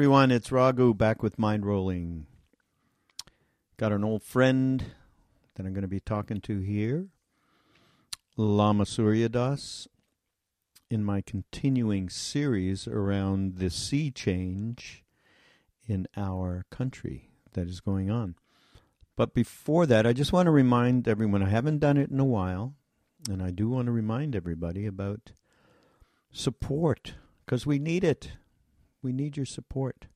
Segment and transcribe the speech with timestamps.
[0.00, 2.24] Everyone, it's Raghu back with Mind Rolling.
[3.76, 4.82] Got an old friend
[5.54, 7.08] that I'm going to be talking to here,
[8.34, 9.86] Lama Surya Das,
[10.88, 15.04] in my continuing series around the sea change
[15.86, 18.36] in our country that is going on.
[19.16, 22.24] But before that, I just want to remind everyone I haven't done it in a
[22.24, 22.72] while,
[23.28, 25.32] and I do want to remind everybody about
[26.32, 28.30] support because we need it
[29.02, 30.06] we need your support.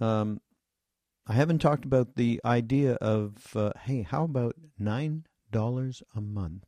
[0.00, 0.40] Um,
[1.26, 6.66] I haven't talked about the idea of uh, hey, how about nine dollars a month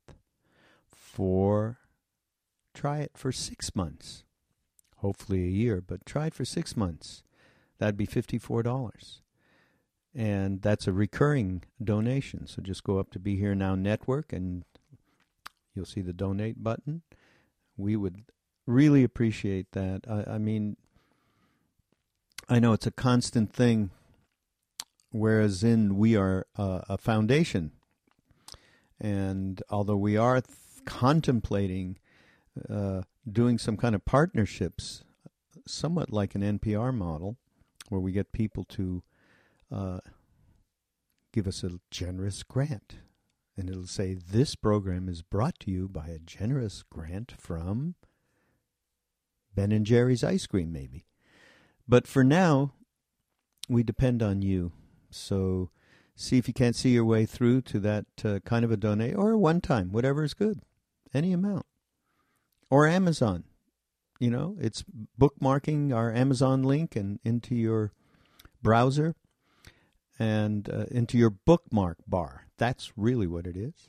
[0.88, 1.78] for
[2.74, 4.24] try it for six months,
[4.96, 7.22] hopefully a year, but try it for six months.
[7.78, 9.22] That'd be fifty four dollars,
[10.14, 12.46] and that's a recurring donation.
[12.46, 14.64] So just go up to Be Here Now Network, and
[15.74, 17.02] you'll see the donate button.
[17.76, 18.24] We would
[18.66, 20.00] really appreciate that.
[20.08, 20.76] I, I mean,
[22.50, 23.90] I know it's a constant thing,
[25.10, 27.72] whereas in we are uh, a foundation.
[28.98, 31.98] And although we are th- contemplating
[32.68, 35.04] uh, doing some kind of partnerships,
[35.66, 37.36] somewhat like an NPR model,
[37.90, 39.02] where we get people to
[39.70, 39.98] uh,
[41.32, 42.96] give us a generous grant.
[43.58, 47.94] And it'll say, This program is brought to you by a generous grant from
[49.54, 51.04] Ben and Jerry's Ice Cream, maybe.
[51.88, 52.74] But for now,
[53.68, 54.72] we depend on you.
[55.10, 55.70] So
[56.14, 59.16] see if you can't see your way through to that uh, kind of a donate
[59.16, 60.60] or a one time, whatever is good,
[61.14, 61.64] any amount.
[62.70, 63.44] Or Amazon.
[64.20, 64.84] You know, it's
[65.18, 67.92] bookmarking our Amazon link and into your
[68.62, 69.14] browser
[70.18, 72.46] and uh, into your bookmark bar.
[72.58, 73.88] That's really what it is.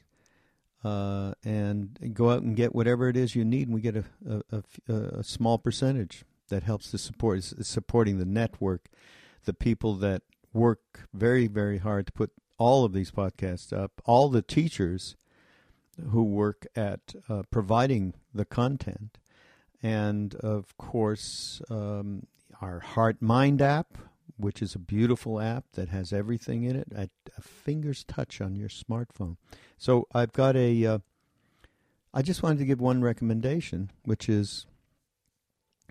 [0.84, 4.06] Uh, and go out and get whatever it is you need, and we get a,
[4.26, 8.90] a, a, a small percentage that helps to support is supporting the network,
[9.46, 10.24] the people that
[10.54, 15.16] work very very hard to put all of these podcasts up, all the teachers
[16.12, 19.18] who work at uh, providing the content,
[19.82, 22.28] and of course um,
[22.62, 23.98] our Heart Mind app,
[24.38, 28.56] which is a beautiful app that has everything in it at a finger's touch on
[28.56, 29.38] your smartphone.
[29.78, 30.86] So I've got a.
[30.86, 31.00] Uh,
[32.14, 34.66] I just wanted to give one recommendation, which is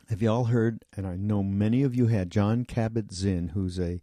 [0.08, 4.00] have you all heard, and I know many of you had, John Kabat-Zinn, who's a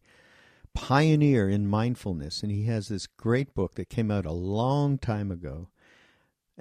[0.75, 5.31] pioneer in mindfulness, and he has this great book that came out a long time
[5.31, 5.69] ago.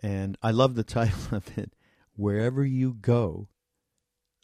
[0.02, 1.74] And I love the title of it
[2.16, 3.48] Wherever You Go,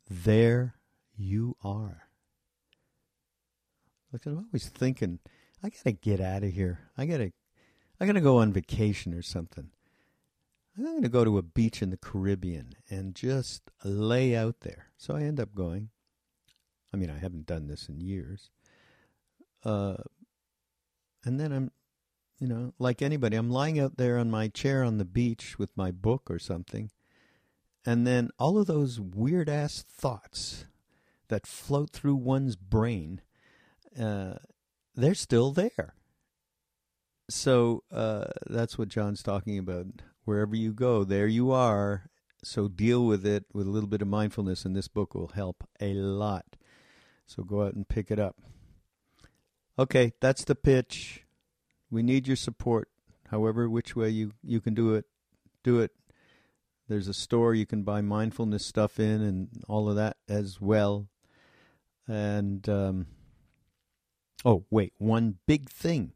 [0.09, 0.75] There
[1.17, 2.09] You Are.
[4.13, 5.21] Look, I'm always thinking,
[5.63, 6.91] I gotta get out of here.
[6.99, 7.33] I gotta,
[8.01, 9.71] I gotta go on vacation or something.
[10.77, 14.87] I'm going to go to a beach in the Caribbean and just lay out there.
[14.97, 15.91] So I end up going.
[16.93, 18.51] I mean, I haven't done this in years.
[19.65, 19.97] Uh,
[21.25, 21.71] and then I'm,
[22.39, 25.77] you know, like anybody, I'm lying out there on my chair on the beach with
[25.77, 26.91] my book or something.
[27.85, 30.67] And then all of those weird ass thoughts
[31.29, 33.21] that float through one's brain,
[33.99, 34.35] uh,
[34.95, 35.95] they're still there.
[37.29, 39.87] So uh, that's what John's talking about
[40.25, 42.11] wherever you go, there you are.
[42.43, 45.65] So deal with it with a little bit of mindfulness, and this book will help
[45.81, 46.57] a lot.
[47.27, 48.37] So go out and pick it up.
[49.79, 51.25] Okay, that's the pitch.
[51.91, 52.89] We need your support.
[53.29, 55.05] However, which way you, you can do it,
[55.63, 55.93] do it.
[56.89, 61.09] There's a store you can buy mindfulness stuff in and all of that as well.
[62.09, 63.07] And, um,
[64.45, 66.13] oh, wait, one big thing.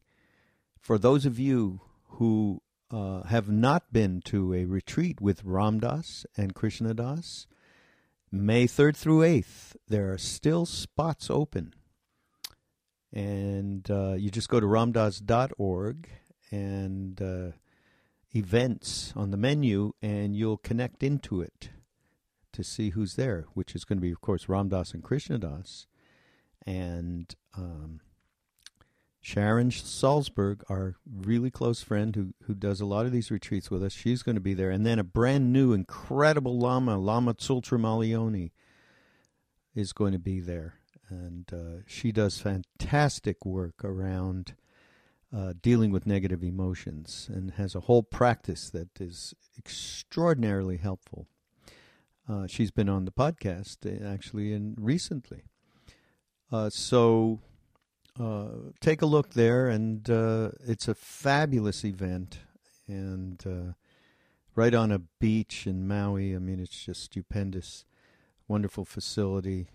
[0.80, 1.80] For those of you
[2.18, 2.60] who
[2.90, 7.46] uh, have not been to a retreat with Ramdas and Krishna Das,
[8.30, 11.72] May 3rd through 8th, there are still spots open.
[13.12, 16.08] And uh, you just go to ramdas.org
[16.50, 17.52] and uh,
[18.34, 21.70] events on the menu, and you'll connect into it
[22.52, 25.86] to see who's there, which is going to be, of course, Ramdas and Krishna Das.
[26.66, 28.00] And um,
[29.24, 33.82] Sharon Salzberg, our really close friend who, who does a lot of these retreats with
[33.82, 34.70] us, she's going to be there.
[34.70, 38.50] And then a brand new, incredible Lama, Lama Tsultrim Allione,
[39.74, 40.74] is going to be there.
[41.08, 44.56] And uh, she does fantastic work around
[45.34, 51.28] uh, dealing with negative emotions and has a whole practice that is extraordinarily helpful.
[52.28, 55.44] Uh, she's been on the podcast uh, actually and recently.
[56.52, 57.40] Uh, so
[58.18, 62.38] uh, take a look there, and uh, it's a fabulous event,
[62.86, 63.72] and uh,
[64.54, 66.34] right on a beach in Maui.
[66.34, 67.84] I mean, it's just stupendous,
[68.46, 69.68] wonderful facility.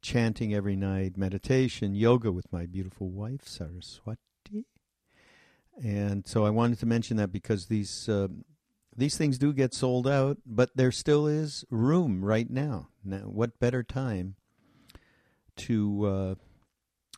[0.00, 4.18] Chanting every night, meditation, yoga with my beautiful wife Saraswati,
[5.82, 8.28] and so I wanted to mention that because these uh,
[8.96, 12.88] these things do get sold out, but there still is room right now.
[13.04, 14.36] Now, what better time
[15.56, 16.34] to uh,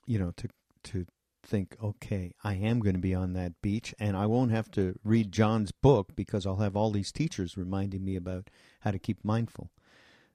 [0.07, 0.49] you know to
[0.85, 1.07] to
[1.43, 4.99] think, okay, I am going to be on that beach, and I won't have to
[5.03, 8.51] read John's book because I'll have all these teachers reminding me about
[8.81, 9.71] how to keep mindful.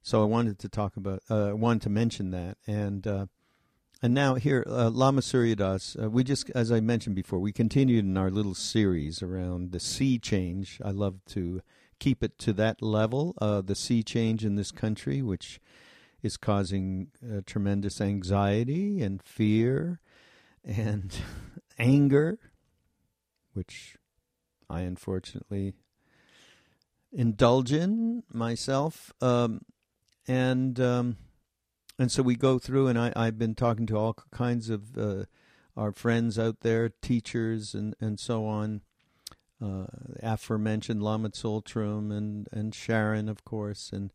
[0.01, 3.25] So I wanted to talk about, uh, wanted to mention that, and uh,
[4.01, 5.95] and now here, uh, Lama Surya Das.
[5.99, 9.79] Uh, we just, as I mentioned before, we continued in our little series around the
[9.79, 10.79] sea change.
[10.83, 11.61] I love to
[11.97, 15.59] keep it to that level, the sea change in this country, which
[16.21, 20.01] is causing uh, tremendous anxiety and fear
[20.65, 21.15] and
[21.79, 22.39] anger,
[23.53, 23.95] which
[24.69, 25.75] I unfortunately
[27.11, 29.13] indulge in myself.
[29.21, 29.61] Um,
[30.27, 31.17] and um,
[31.97, 35.25] and so we go through, and I, I've been talking to all kinds of uh,
[35.77, 38.81] our friends out there, teachers and, and so on.
[39.63, 39.85] Uh,
[40.21, 44.11] aforementioned Lama Tsultrim and, and Sharon, of course, and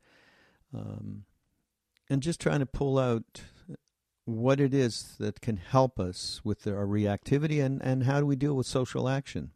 [0.75, 1.25] um,
[2.11, 3.43] and just trying to pull out
[4.25, 8.37] what it is that can help us with our reactivity and, and how do we
[8.37, 9.51] deal with social action.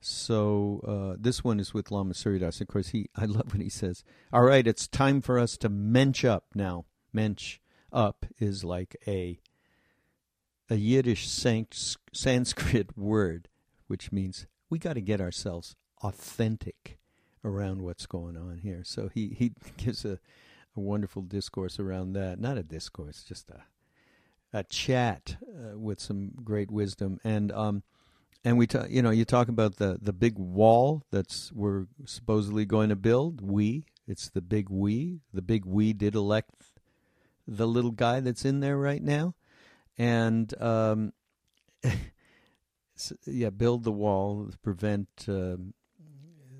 [0.00, 2.60] So uh, this one is with Lama Surya Das.
[2.60, 5.70] Of course, he I love when he says, "All right, it's time for us to
[5.70, 7.58] mensch up now." Mensch
[7.90, 9.40] up is like a
[10.68, 13.48] a Yiddish Sanskrit word,
[13.86, 16.98] which means we got to get ourselves authentic
[17.42, 18.82] around what's going on here.
[18.84, 20.18] So he he gives a
[20.76, 22.40] a wonderful discourse around that.
[22.40, 23.64] Not a discourse, just a
[24.54, 27.18] a chat uh, with some great wisdom.
[27.24, 27.82] And um,
[28.44, 32.64] and we talk, you know, you talk about the the big wall that's we're supposedly
[32.64, 33.40] going to build.
[33.40, 35.20] We, it's the big we.
[35.32, 36.50] The big we did elect
[37.46, 39.34] the little guy that's in there right now,
[39.98, 41.12] and um,
[43.26, 45.08] yeah, build the wall prevent.
[45.28, 45.74] Um,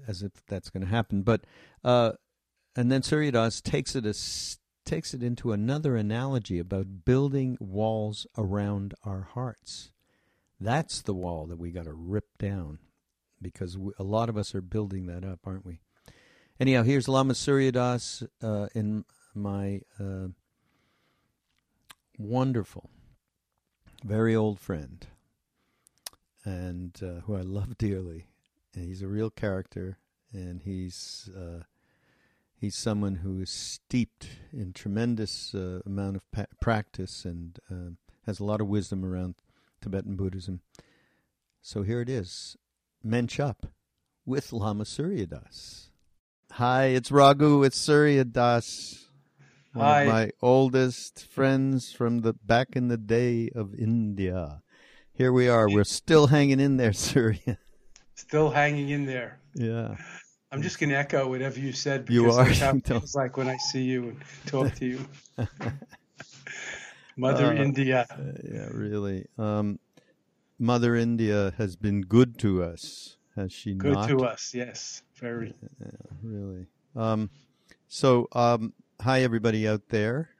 [0.06, 1.46] as if that's going to happen, but
[1.82, 2.12] uh,
[2.76, 4.14] and then Surya Das takes it a,
[4.84, 9.90] takes it into another analogy about building walls around our hearts.
[10.60, 12.78] That's the wall that we got to rip down
[13.40, 15.80] because we, a lot of us are building that up, aren't we?
[16.60, 20.28] Anyhow, here's Lama Surya Das uh, in my uh,
[22.16, 22.90] wonderful,
[24.04, 25.06] very old friend,
[26.44, 28.26] and uh, who I love dearly.
[28.74, 29.98] And he's a real character,
[30.32, 31.64] and he's uh,
[32.56, 37.90] he's someone who is steeped in tremendous uh, amount of pa- practice and uh,
[38.26, 39.34] has a lot of wisdom around
[39.80, 40.60] Tibetan Buddhism.
[41.62, 42.56] So here it is,
[43.02, 43.66] Mensch Up
[44.26, 45.90] with Lama Surya Das.
[46.52, 47.62] Hi, it's Raghu.
[47.64, 49.06] It's Surya Das.
[49.72, 50.02] One Hi.
[50.02, 54.62] of my oldest friends from the back in the day of India.
[55.12, 55.68] Here we are.
[55.68, 57.58] We're still hanging in there, Surya.
[58.14, 59.40] Still hanging in there.
[59.54, 59.96] Yeah.
[60.54, 62.44] I'm just going to echo whatever you said because You are.
[62.44, 65.00] that's how it feels like when I see you and talk to you.
[67.16, 68.06] Mother Uh, India.
[68.10, 69.26] Uh, yeah, really.
[69.36, 69.80] Um,
[70.58, 74.08] Mother India has been good to us, has she Good not?
[74.08, 74.54] Good to us.
[74.54, 75.02] Yes.
[75.16, 75.54] Very.
[75.80, 75.90] Yeah,
[76.22, 76.66] Really.
[76.94, 77.30] Um,
[77.88, 80.30] so, um, hi everybody out there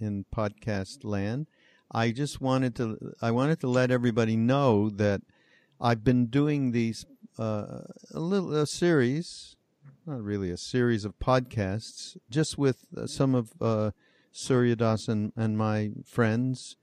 [0.00, 1.48] in podcast land.
[1.90, 5.22] I just wanted to I wanted to let everybody know that
[5.80, 7.04] I've been doing these
[7.38, 9.53] uh, a little a series,
[10.06, 13.90] not really a series of podcasts, just with uh, some of uh,
[14.32, 16.76] Surya Das and, and my friends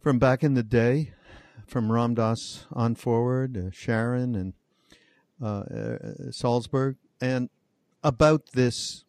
[0.00, 1.12] from back in the day,
[1.66, 4.52] from Ram Das on forward, uh, Sharon and
[5.42, 5.98] uh, uh,
[6.30, 7.50] Salzberg, and
[8.04, 9.04] about this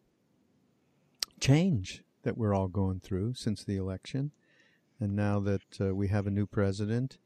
[1.40, 4.32] change that we're all going through since the election,
[4.98, 7.18] and now that uh, we have a new president.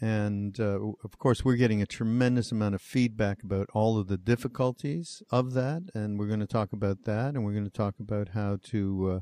[0.00, 4.16] And uh, of course, we're getting a tremendous amount of feedback about all of the
[4.16, 7.94] difficulties of that, and we're going to talk about that, and we're going to talk
[8.00, 9.20] about how to uh,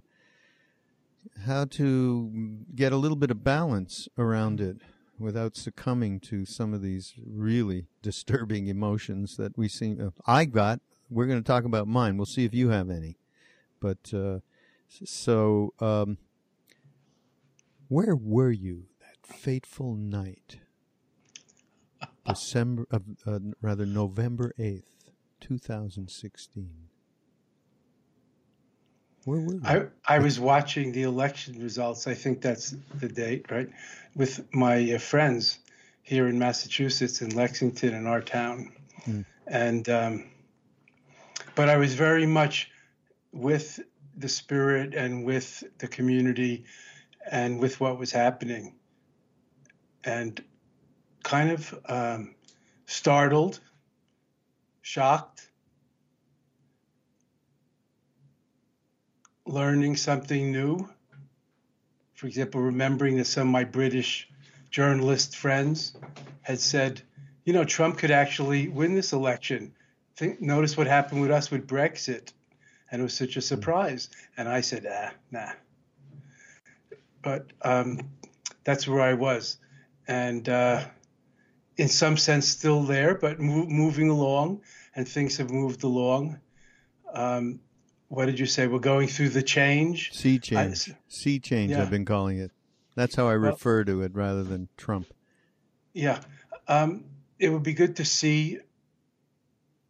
[1.45, 4.79] how to get a little bit of balance around it
[5.19, 10.81] without succumbing to some of these really disturbing emotions that we seem uh, I got.
[11.11, 12.17] We're going to talk about mine.
[12.17, 13.19] We'll see if you have any.
[13.81, 14.39] But uh,
[14.89, 16.19] so, um,
[17.89, 18.87] where were you
[19.33, 20.59] fateful night,
[22.27, 25.11] December of uh, rather November eighth,
[25.41, 26.89] two thousand sixteen?
[29.25, 29.61] Where were you?
[29.65, 32.07] I, I was watching the election results.
[32.07, 33.69] I think that's the date, right?
[34.15, 35.59] With my uh, friends
[36.03, 38.73] here in Massachusetts, in Lexington, in our town.
[39.07, 39.25] Mm.
[39.47, 40.31] And, um,
[41.55, 42.71] but I was very much
[43.33, 43.81] with
[44.17, 46.65] the spirit and with the community
[47.31, 48.75] and with what was happening.
[50.05, 50.43] And
[51.23, 52.35] kind of um,
[52.87, 53.61] startled,
[54.83, 55.49] shocked,
[59.47, 60.89] learning something new.
[62.15, 64.29] For example, remembering that some of my British
[64.71, 65.97] journalist friends
[66.43, 67.03] had said,
[67.45, 69.73] you know, Trump could actually win this election.
[70.17, 72.33] Think, notice what happened with us with Brexit.
[72.91, 74.11] And it was such a surprise.
[74.37, 75.53] And I said, ah, nah.
[77.23, 78.01] But um,
[78.65, 79.59] that's where I was.
[80.11, 80.83] And uh,
[81.77, 84.63] in some sense, still there, but mo- moving along,
[84.97, 86.41] and things have moved along.
[87.15, 87.61] Um,
[88.09, 88.67] what did you say?
[88.67, 90.13] We're going through the change.
[90.13, 90.91] Sea change.
[90.91, 91.71] I- sea change.
[91.71, 91.83] Yeah.
[91.83, 92.51] I've been calling it.
[92.97, 95.07] That's how I Well- refer to it rather than Trump.
[95.93, 96.21] Yeah,
[96.67, 97.05] um,
[97.39, 98.59] it would be good to see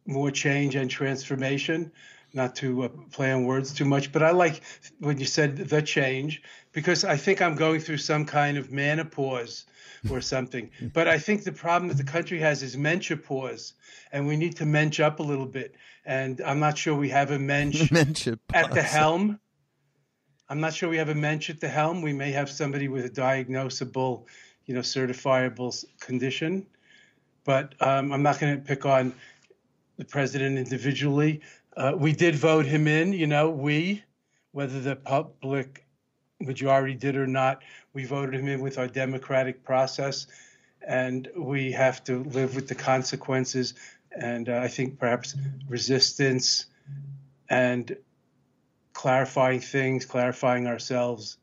[0.07, 1.93] more change and transformation.
[2.33, 4.63] Not to uh, play on words too much, but I like
[5.01, 9.65] when you said the change because I think I'm going through some kind of menopause
[10.09, 10.71] or something.
[10.93, 13.75] but I think the problem that the country has is menopause,
[14.13, 15.75] and we need to mensch up a little bit.
[16.05, 17.91] And I'm not sure we have a mensch
[18.55, 19.41] at the helm.
[20.49, 22.03] I'm not sure we have a mensch at the helm.
[22.03, 24.27] We may have somebody with a diagnosable,
[24.67, 26.67] you know, certifiable condition,
[27.45, 29.15] but um, I'm not going to pick on
[29.97, 31.43] the president individually.
[31.77, 34.03] Uh, we did vote him in, you know, we,
[34.53, 35.87] whether the public
[36.41, 37.62] majority did or not,
[37.93, 40.27] we voted him in with our democratic process,
[40.87, 43.75] and we have to live with the consequences.
[44.11, 45.37] And uh, I think perhaps
[45.69, 46.67] resistance
[47.49, 47.97] and
[48.93, 51.39] clarifying things, clarifying ourselves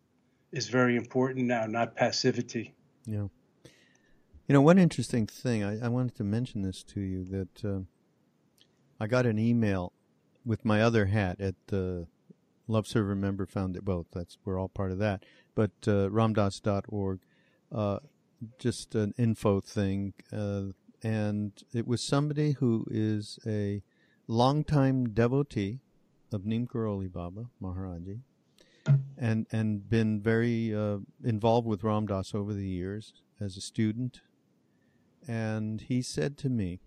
[0.51, 2.73] is very important now, not passivity.
[3.05, 3.27] Yeah.
[4.47, 7.79] You know, one interesting thing, I, I wanted to mention this to you that uh,
[8.99, 9.91] I got an email
[10.47, 12.07] with my other hat at the
[12.67, 13.85] Love Serve Remember Foundation.
[13.85, 15.23] Well, that's we're all part of that,
[15.53, 17.19] but uh, ramdas.org,
[17.71, 17.99] uh,
[18.57, 20.13] just an info thing.
[20.31, 20.67] Uh,
[21.03, 23.83] and it was somebody who is a
[24.27, 25.79] longtime devotee
[26.33, 28.21] of Neem Karoli Baba Maharaji
[29.17, 34.21] and and been very uh, involved with Ramdas over the years as a student.
[35.27, 36.79] And he said to me,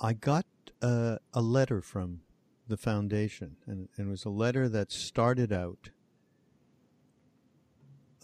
[0.00, 0.46] I got
[0.80, 2.20] uh, a letter from
[2.66, 5.90] the foundation, and, and it was a letter that started out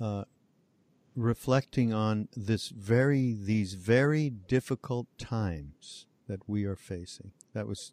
[0.00, 0.25] uh,
[1.14, 7.33] reflecting on this very these very difficult times that we are facing.
[7.52, 7.92] That was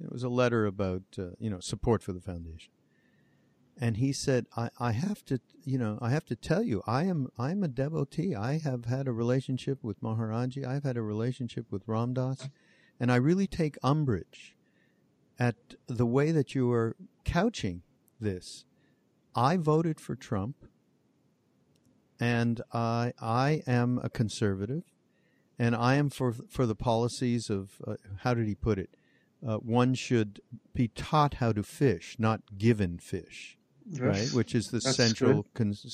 [0.00, 2.72] it was a letter about uh, you know support for the foundation.
[3.78, 7.04] And he said I, I have to you know i have to tell you i
[7.04, 8.34] am i'm a devotee.
[8.34, 10.66] I have had a relationship with maharaji.
[10.66, 12.48] I've had a relationship with ramdas
[13.00, 14.54] and i really take umbrage
[15.38, 17.82] at the way that you are couching
[18.20, 18.64] this
[19.34, 20.56] i voted for trump
[22.18, 24.84] and i i am a conservative
[25.58, 28.96] and i am for for the policies of uh, how did he put it
[29.46, 30.40] uh, one should
[30.74, 33.58] be taught how to fish, not given fish,
[34.00, 34.32] right?
[34.32, 35.46] Which is the central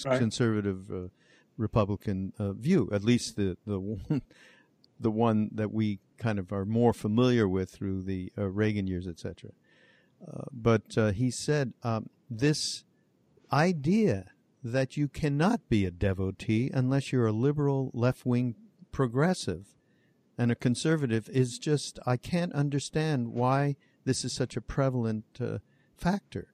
[0.06, 0.16] Right.
[0.18, 1.08] conservative uh,
[1.56, 4.22] Republican uh, view, at least the the one,
[5.00, 9.06] the one that we kind of are more familiar with through the uh, Reagan years,
[9.06, 9.50] etc.
[10.26, 12.84] Uh, but uh, he said um, this
[13.52, 14.26] idea
[14.62, 18.54] that you cannot be a devotee unless you're a liberal, left wing
[18.92, 19.66] progressive
[20.38, 25.58] and a conservative is just I can't understand why this is such a prevalent uh,
[25.96, 26.48] factor,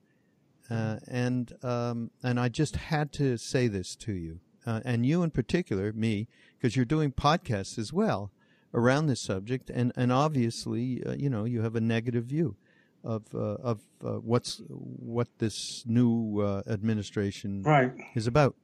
[0.70, 5.22] uh, and um, and I just had to say this to you uh, and you
[5.22, 8.30] in particular, me, because you're doing podcasts as well
[8.74, 12.56] around this subject, and and obviously, uh, you know, you have a negative view
[13.04, 17.92] of uh, of uh, what's what this new uh, administration right.
[18.14, 18.54] is about.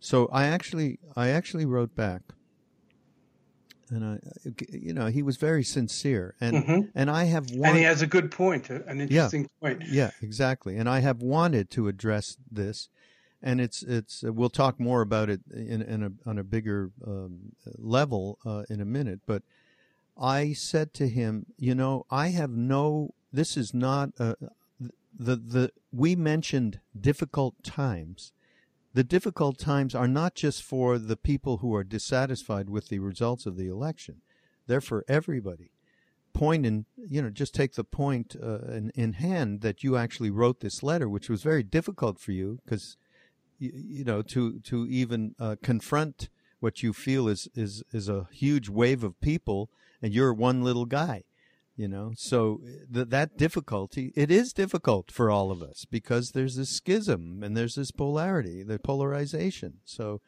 [0.00, 2.22] So I actually I actually wrote back,
[3.90, 4.18] and I
[4.70, 6.80] you know he was very sincere, and Mm-hmm.
[6.94, 9.82] and I have one, And he has a good point, an interesting point.
[9.88, 10.76] yeah, exactly.
[10.76, 12.88] And I have wanted to address this,
[13.42, 16.90] and it's it's uh, we'll talk more about it in, in a on a bigger
[17.06, 19.20] um, level uh, in a minute.
[19.26, 19.42] But
[20.20, 23.14] I said to him, you know, I have no.
[23.32, 24.36] This is not a,
[25.18, 28.32] the the we mentioned difficult times.
[28.94, 33.46] The difficult times are not just for the people who are dissatisfied with the results
[33.46, 34.20] of the election;
[34.66, 35.70] they're for everybody
[36.34, 40.30] point in you know just take the point uh, in, in hand that you actually
[40.30, 42.96] wrote this letter which was very difficult for you because
[43.70, 46.28] you, know to to even uh, confront
[46.60, 50.86] what you feel is is is a huge wave of people and you're one little
[50.86, 51.24] guy
[51.74, 52.12] you know?
[52.16, 52.60] So
[52.92, 57.56] th- that difficulty it is difficult for all of us because there's this schism and
[57.56, 59.78] there's this polarity the polarization.
[59.84, 60.20] So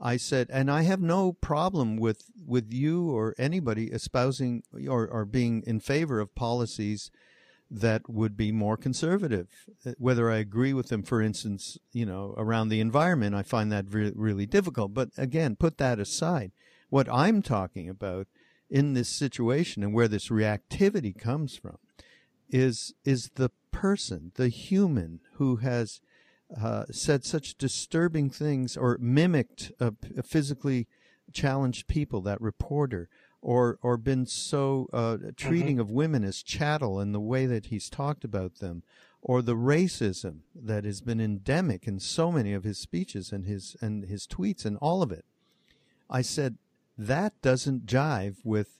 [0.00, 5.24] I said, and I have no problem with, with you or anybody espousing or, or
[5.24, 7.10] being in favor of policies
[7.80, 9.48] that would be more conservative.
[9.98, 13.86] Whether I agree with them, for instance, you know, around the environment, I find that
[13.90, 14.94] re- really difficult.
[14.94, 16.52] But again, put that aside.
[16.88, 18.28] What I'm talking about
[18.70, 21.78] in this situation and where this reactivity comes from
[22.48, 26.00] is is the person, the human who has
[26.60, 30.86] uh, said such disturbing things or mimicked a physically
[31.32, 33.08] challenged people, that reporter,
[33.44, 37.90] or or been so uh, treating of women as chattel in the way that he's
[37.90, 38.82] talked about them,
[39.20, 43.76] or the racism that has been endemic in so many of his speeches and his
[43.80, 45.26] and his tweets and all of it.
[46.08, 46.56] I said
[46.96, 48.78] that doesn't jive with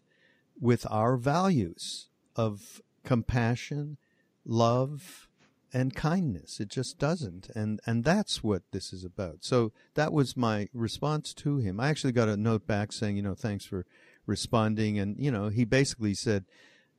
[0.59, 3.99] with our values of compassion,
[4.47, 5.29] love,
[5.75, 6.61] and kindness.
[6.61, 7.51] It just doesn't.
[7.55, 9.39] And and that's what this is about.
[9.45, 11.81] So that was my response to him.
[11.81, 13.85] I actually got a note back saying, you know, thanks for
[14.27, 14.99] responding.
[14.99, 16.45] And, you know, he basically said,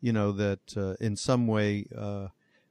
[0.01, 2.27] you know, that uh, in some way uh,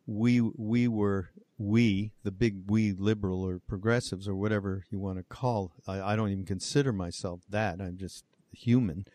[0.07, 5.25] we we were we, the big we liberal or progressives or whatever you want to
[5.25, 5.73] call.
[5.87, 7.81] I, I don't even consider myself that.
[7.81, 9.07] I'm just human.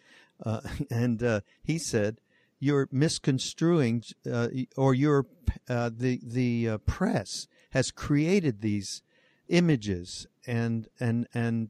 [0.43, 2.19] Uh, and uh, he said,
[2.61, 5.25] you're misconstruing, uh, or your
[5.69, 9.01] uh, the the press has created these
[9.47, 11.69] images and and and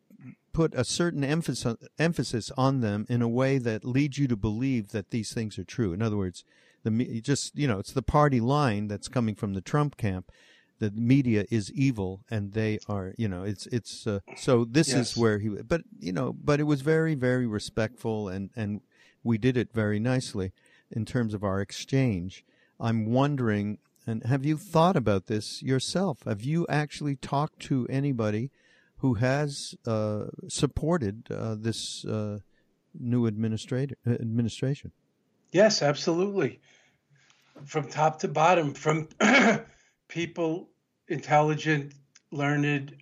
[0.59, 4.89] put a certain emphasis emphasis on them in a way that leads you to believe
[4.89, 5.93] that these things are true.
[5.93, 6.43] In other words,
[6.83, 10.33] the just you know it's the party line that's coming from the Trump camp.
[10.79, 15.11] The media is evil, and they are you know it's it's uh, so this Yes.
[15.11, 18.81] is where he but you know but it was very very respectful and and
[19.23, 20.51] we did it very nicely
[20.91, 22.43] in terms of our exchange.
[22.81, 26.23] I'm wondering, and have you thought about this yourself?
[26.25, 28.51] Have you actually talked to anybody
[28.99, 32.39] who has uh, supported uh, this uh,
[32.97, 34.91] new administrator administration?
[35.51, 36.59] Yes, absolutely.
[37.65, 39.09] From top to bottom, from
[40.07, 40.69] people,
[41.07, 41.93] intelligent,
[42.31, 42.95] learned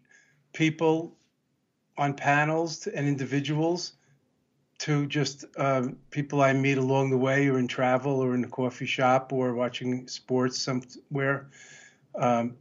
[0.54, 1.18] people
[1.98, 3.94] on panels and individuals
[4.80, 8.48] to just um, people I meet along the way or in travel or in a
[8.48, 11.50] coffee shop or watching sports somewhere.
[12.16, 12.56] Um,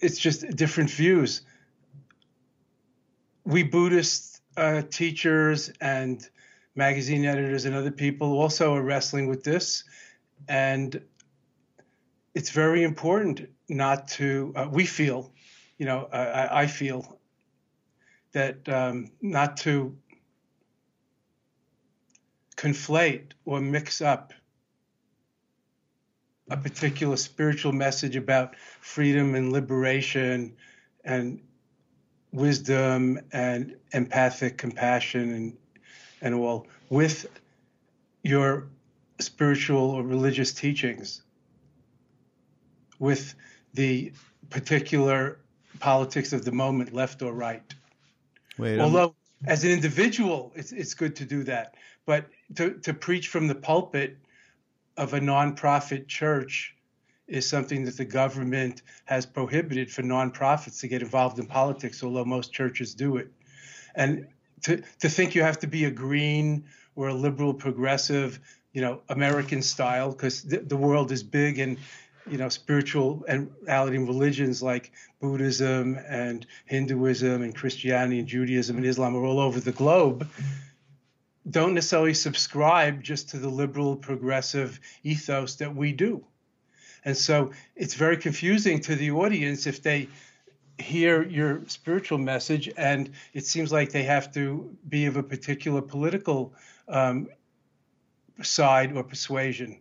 [0.00, 1.42] it's just different views.
[3.44, 6.28] We Buddhist uh, teachers and
[6.74, 9.84] magazine editors and other people also are wrestling with this.
[10.48, 11.02] And
[12.34, 15.32] it's very important not to, uh, we feel,
[15.78, 17.18] you know, I, I feel
[18.32, 19.96] that um, not to
[22.56, 24.32] conflate or mix up
[26.50, 30.54] a particular spiritual message about freedom and liberation
[31.04, 31.40] and
[32.32, 35.56] wisdom and empathic compassion and
[36.22, 37.26] and all with
[38.22, 38.68] your
[39.18, 41.22] spiritual or religious teachings
[42.98, 43.34] with
[43.74, 44.12] the
[44.50, 45.38] particular
[45.80, 47.74] politics of the moment left or right.
[48.58, 49.14] Wait, I'm- although
[49.44, 51.74] as an individual it's it's good to do that.
[52.06, 54.16] But to to preach from the pulpit
[54.96, 56.76] of a nonprofit church
[57.32, 62.24] is something that the government has prohibited for nonprofits to get involved in politics although
[62.24, 63.28] most churches do it
[63.94, 64.26] and
[64.62, 66.64] to to think you have to be a green
[66.94, 68.38] or a liberal progressive
[68.72, 71.78] you know american style because the, the world is big and
[72.30, 78.86] you know, spiritual and reality religions like Buddhism and Hinduism and Christianity and Judaism and
[78.86, 80.28] Islam are all over the globe
[81.48, 86.24] don't necessarily subscribe just to the liberal progressive ethos that we do.
[87.04, 90.08] And so it's very confusing to the audience if they
[90.78, 95.82] hear your spiritual message and it seems like they have to be of a particular
[95.82, 96.54] political
[96.88, 97.28] um,
[98.42, 99.78] side or persuasion.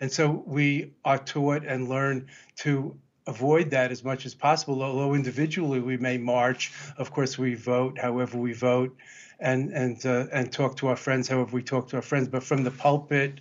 [0.00, 2.96] And so we are taught and learn to
[3.26, 4.82] avoid that as much as possible.
[4.82, 8.96] Although individually we may march, of course we vote however we vote,
[9.40, 12.28] and and uh, and talk to our friends however we talk to our friends.
[12.28, 13.40] But from the pulpit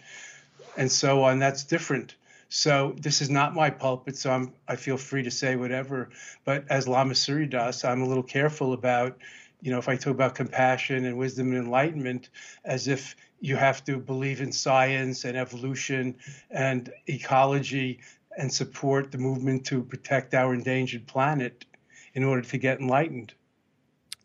[0.78, 2.16] and so on, that's different.
[2.56, 6.12] So this is not my pulpit, so I'm I feel free to say whatever.
[6.46, 9.18] But as Lama Surya Das, I'm a little careful about,
[9.62, 12.30] you know, if I talk about compassion and wisdom and enlightenment,
[12.64, 16.16] as if you have to believe in science and evolution
[16.52, 18.02] and ecology
[18.38, 21.66] and support the movement to protect our endangered planet
[22.14, 23.34] in order to get enlightened.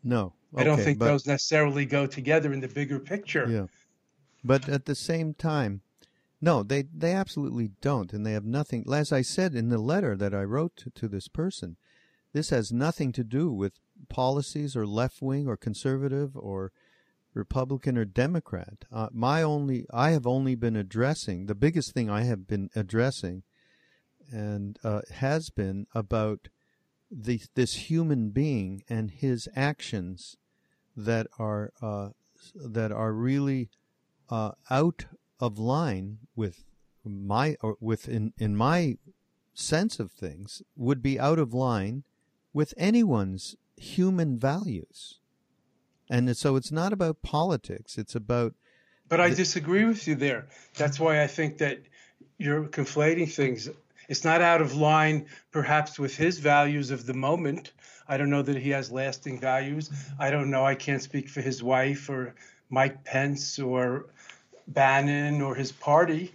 [0.03, 3.47] No, okay, I don't think but, those necessarily go together in the bigger picture.
[3.49, 3.65] Yeah,
[4.43, 5.81] but at the same time,
[6.41, 8.85] no, they they absolutely don't, and they have nothing.
[8.91, 11.77] As I said in the letter that I wrote to, to this person,
[12.33, 13.73] this has nothing to do with
[14.07, 16.71] policies or left wing or conservative or
[17.33, 18.85] Republican or Democrat.
[18.91, 23.43] Uh, my only, I have only been addressing the biggest thing I have been addressing,
[24.31, 26.49] and uh, has been about
[27.11, 30.37] the this human being and his actions
[30.95, 32.09] that are uh,
[32.55, 33.69] that are really
[34.29, 35.05] uh, out
[35.39, 36.65] of line with
[37.05, 38.97] my or with in, in my
[39.53, 42.03] sense of things would be out of line
[42.53, 45.19] with anyone's human values.
[46.09, 48.53] And so it's not about politics, it's about
[49.07, 50.47] But I disagree with you there.
[50.75, 51.79] That's why I think that
[52.37, 53.69] you're conflating things.
[54.07, 57.73] It's not out of line perhaps with his values of the moment.
[58.07, 59.91] I don't know that he has lasting values.
[60.17, 60.65] I don't know.
[60.65, 62.33] I can't speak for his wife or
[62.71, 64.07] Mike Pence or
[64.69, 66.31] Bannon or his party.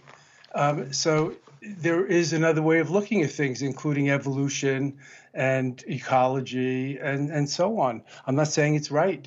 [0.54, 4.98] Um, so there is another way of looking at things, including evolution
[5.32, 8.02] and ecology and, and so on.
[8.26, 9.26] I'm not saying it's right.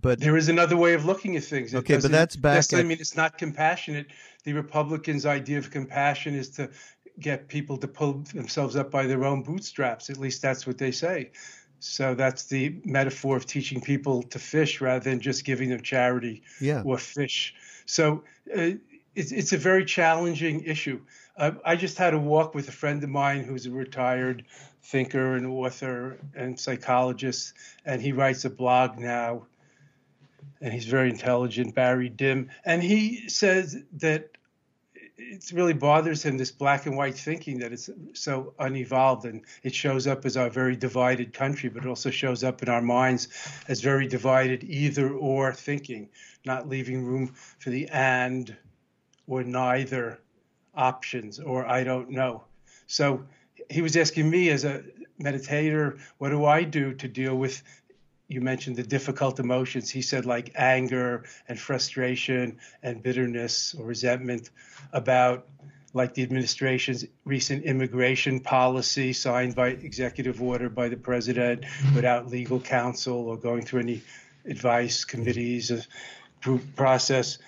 [0.00, 1.72] But there is another way of looking at things.
[1.72, 2.72] It okay, but that's back.
[2.72, 2.80] At...
[2.80, 4.08] I mean, it's not compassionate.
[4.42, 6.70] The Republicans' idea of compassion is to
[7.20, 10.10] get people to pull themselves up by their own bootstraps.
[10.10, 11.30] At least that's what they say.
[11.86, 16.42] So that's the metaphor of teaching people to fish rather than just giving them charity
[16.58, 16.82] yeah.
[16.82, 17.54] or fish.
[17.84, 18.24] So
[18.56, 18.70] uh,
[19.14, 21.00] it's, it's a very challenging issue.
[21.36, 24.46] Uh, I just had a walk with a friend of mine who's a retired
[24.82, 27.52] thinker and author and psychologist,
[27.84, 29.46] and he writes a blog now.
[30.62, 32.48] And he's very intelligent, Barry Dym.
[32.64, 34.30] And he says that
[35.16, 39.74] it really bothers him this black and white thinking that it's so unevolved and it
[39.74, 43.28] shows up as our very divided country but it also shows up in our minds
[43.68, 46.08] as very divided either or thinking
[46.44, 48.56] not leaving room for the and
[49.26, 50.20] or neither
[50.74, 52.44] options or i don't know.
[52.86, 53.24] So
[53.70, 54.82] he was asking me as a
[55.20, 57.62] meditator what do i do to deal with
[58.34, 59.88] you mentioned the difficult emotions.
[59.88, 64.50] He said like anger and frustration and bitterness or resentment
[64.92, 65.46] about
[65.94, 72.58] like the administration's recent immigration policy signed by executive order by the president without legal
[72.58, 74.02] counsel or going through any
[74.44, 75.80] advice committees uh,
[76.42, 77.38] group process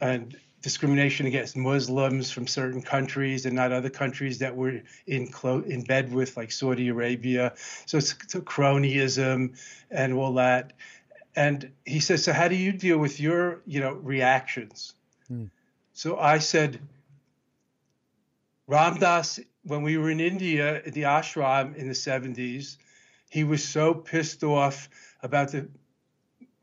[0.00, 5.60] and discrimination against Muslims from certain countries and not other countries that we're in clo-
[5.60, 7.52] in bed with, like Saudi Arabia.
[7.86, 9.56] So it's, it's cronyism
[9.92, 10.72] and all that.
[11.36, 14.94] And he says, so how do you deal with your, you know, reactions?
[15.28, 15.44] Hmm.
[15.92, 16.80] So I said,
[18.68, 22.76] Ramdas, when we were in India at the ashram in the 70s,
[23.30, 24.88] he was so pissed off
[25.22, 25.68] about the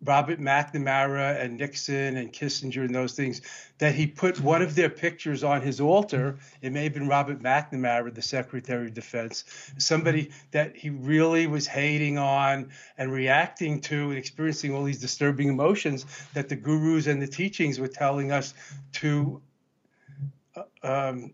[0.05, 3.41] Robert McNamara and Nixon and Kissinger and those things
[3.77, 6.37] that he put one of their pictures on his altar.
[6.61, 9.45] It may have been Robert McNamara, the Secretary of Defense,
[9.77, 15.49] somebody that he really was hating on and reacting to and experiencing all these disturbing
[15.49, 18.53] emotions that the gurus and the teachings were telling us
[18.93, 19.41] to
[20.55, 21.33] uh, um,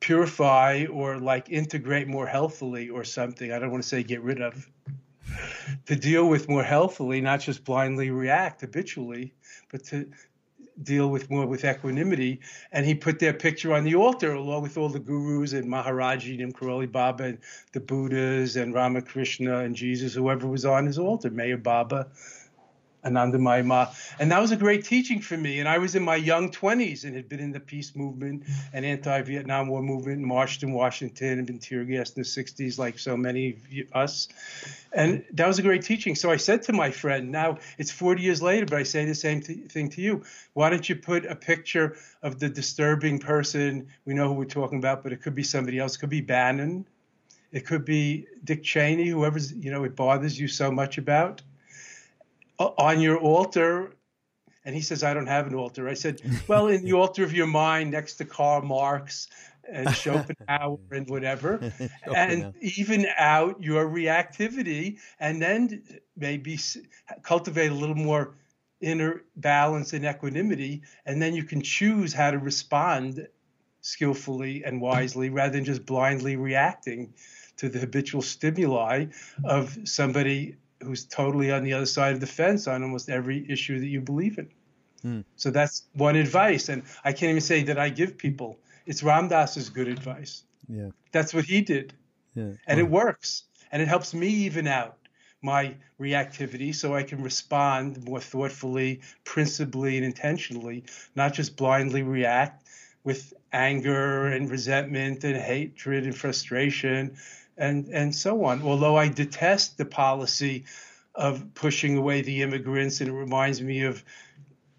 [0.00, 3.52] purify or like integrate more healthily or something.
[3.52, 4.68] I don't want to say get rid of
[5.86, 9.34] to deal with more healthily, not just blindly react habitually,
[9.70, 10.08] but to
[10.82, 12.40] deal with more with equanimity.
[12.72, 16.42] And he put their picture on the altar along with all the gurus and Maharaji
[16.42, 17.38] and Karoli Baba and
[17.72, 22.08] the Buddhas and Ramakrishna and Jesus, whoever was on his altar, Meher Baba.
[23.04, 23.92] Anandamayi Ma.
[24.18, 25.60] And that was a great teaching for me.
[25.60, 28.84] And I was in my young 20s and had been in the peace movement and
[28.84, 32.98] anti Vietnam War movement, marched in Washington and been tear gassed in the 60s, like
[32.98, 34.28] so many of us.
[34.92, 36.14] And that was a great teaching.
[36.14, 39.14] So I said to my friend, now it's 40 years later, but I say the
[39.14, 40.24] same thing to you.
[40.54, 43.88] Why don't you put a picture of the disturbing person?
[44.04, 45.96] We know who we're talking about, but it could be somebody else.
[45.96, 46.86] It could be Bannon.
[47.50, 51.40] It could be Dick Cheney, whoever's, you know, it bothers you so much about
[52.58, 53.92] Uh, on your altar?
[54.64, 55.88] And he says i don't have an altar.
[55.88, 59.28] I said well in the altar of your mind next to karl marx
[59.70, 61.72] and schopenhauer and whatever.
[62.14, 65.84] And even out your reactivity and then
[66.16, 66.58] maybe
[67.22, 68.34] cultivate a little more
[68.80, 73.26] inner balance and equanimity and then you can choose how to respond
[73.80, 77.12] skillfully and wisely rather than just blindly reacting
[77.56, 79.06] to the habitual stimuli
[79.44, 83.80] of somebody who's totally on the other side of the fence on almost every issue
[83.80, 84.48] that you believe in.
[85.04, 85.24] Mm.
[85.36, 88.58] So that's one advice, and I can't even say that I give people.
[88.86, 90.44] It's Ram Dass's good advice.
[90.68, 91.94] Yeah, that's what he did,
[92.34, 92.52] yeah.
[92.66, 94.96] and it works, and it helps me even out
[95.40, 102.64] my reactivity so I can respond more thoughtfully, principally, and intentionally, not just blindly react
[103.04, 107.16] with anger and resentment and hatred and frustration
[107.58, 108.62] and and so on.
[108.62, 110.64] Although I detest the policy
[111.14, 114.04] of pushing away the immigrants, and it reminds me of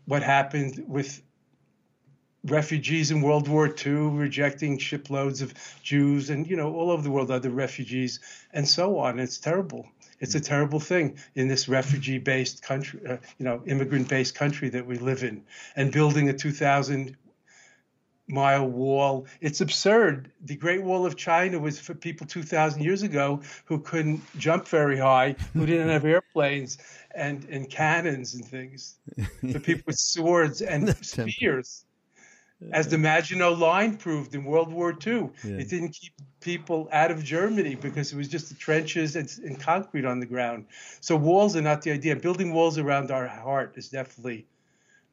[0.05, 1.21] what happened with
[2.45, 7.11] refugees in World War II, rejecting shiploads of Jews, and you know all over the
[7.11, 8.19] world other refugees,
[8.53, 9.19] and so on.
[9.19, 9.87] It's terrible.
[10.19, 14.97] It's a terrible thing in this refugee-based country, uh, you know, immigrant-based country that we
[14.97, 15.43] live in,
[15.77, 17.15] and building a 2,000
[18.29, 19.25] mile wall.
[19.41, 20.31] It's absurd.
[20.45, 24.97] The Great Wall of China was for people 2,000 years ago who couldn't jump very
[24.97, 26.77] high, who didn't have airplanes
[27.13, 28.95] and, and cannons and things,
[29.51, 31.85] for people with swords and spears.
[32.73, 35.57] As the Maginot Line proved in World War II, yeah.
[35.57, 36.11] it didn't keep
[36.41, 40.25] people out of Germany because it was just the trenches and, and concrete on the
[40.25, 40.65] ground.
[40.99, 42.17] So walls are not the idea.
[42.17, 44.45] Building walls around our heart is definitely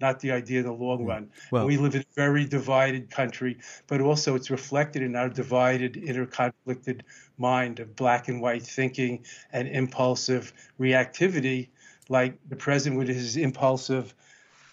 [0.00, 1.30] not the idea in the long run.
[1.50, 5.94] Well, we live in a very divided country, but also it's reflected in our divided,
[5.94, 7.02] interconflicted
[7.38, 11.68] mind of black and white thinking and impulsive reactivity,
[12.08, 14.14] like the president with his impulsive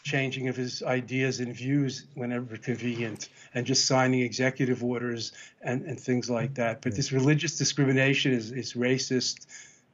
[0.04, 5.32] changing of his ideas and views whenever convenient and just signing executive orders
[5.62, 6.82] and, and things like that.
[6.82, 9.48] But this religious discrimination is, is racist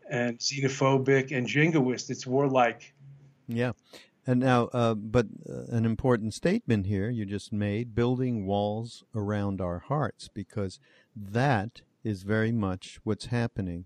[0.09, 2.09] and xenophobic and jingoist.
[2.09, 2.91] It's warlike.
[3.47, 3.73] Yeah.
[4.29, 9.59] And now, uh, but uh, an important statement here you just made building walls around
[9.59, 10.79] our hearts, because
[11.15, 13.85] that is very much what's happening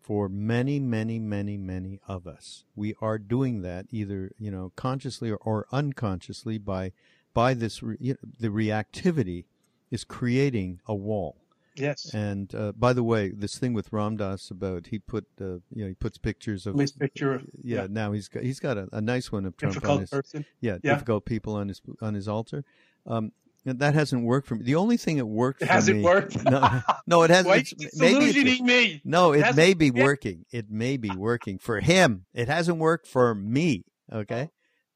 [0.00, 2.64] for many, many, many, many of us.
[2.74, 6.90] We are doing that either, you know, consciously or, or unconsciously by,
[7.32, 9.44] by this, re- the reactivity
[9.92, 11.36] is creating a wall.
[11.78, 12.12] Yes.
[12.14, 15.88] And uh, by the way, this thing with Ramdas about he put uh, you know
[15.88, 17.34] he puts pictures of his picture.
[17.34, 19.96] Of, yeah, yeah, Now he's got he's got a, a nice one of Trump difficult
[19.96, 20.44] on his person.
[20.60, 22.64] Yeah, yeah, difficult people on his on his altar.
[23.06, 23.32] Um,
[23.64, 24.64] that hasn't worked for me.
[24.64, 26.36] The only thing that worked it hasn't me, worked.
[26.44, 27.48] No, no, it hasn't.
[27.48, 29.02] Why it's, maybe me.
[29.04, 30.46] No, it, it may be working.
[30.50, 32.24] It may be working for him.
[32.32, 33.84] It hasn't worked for me.
[34.10, 34.50] Okay.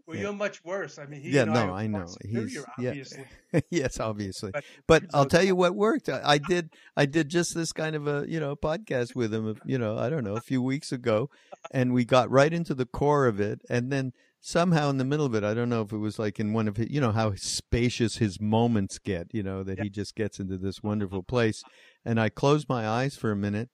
[0.07, 0.25] Well, yeah.
[0.25, 0.99] you're much worse.
[0.99, 2.07] I mean, he yeah, no, I, I know.
[2.25, 3.25] He's obviously.
[3.53, 3.61] Yeah.
[3.71, 4.51] yes, obviously.
[4.53, 6.09] But, but I'll tell you what worked.
[6.09, 6.71] I, I, did.
[6.97, 9.57] I did just this kind of a you know podcast with him.
[9.65, 11.31] You know, I don't know, a few weeks ago,
[11.71, 15.25] and we got right into the core of it, and then somehow in the middle
[15.25, 17.13] of it, I don't know if it was like in one of his, you know,
[17.13, 19.29] how spacious his moments get.
[19.33, 19.85] You know, that yeah.
[19.85, 21.63] he just gets into this wonderful place,
[22.05, 23.71] and I closed my eyes for a minute,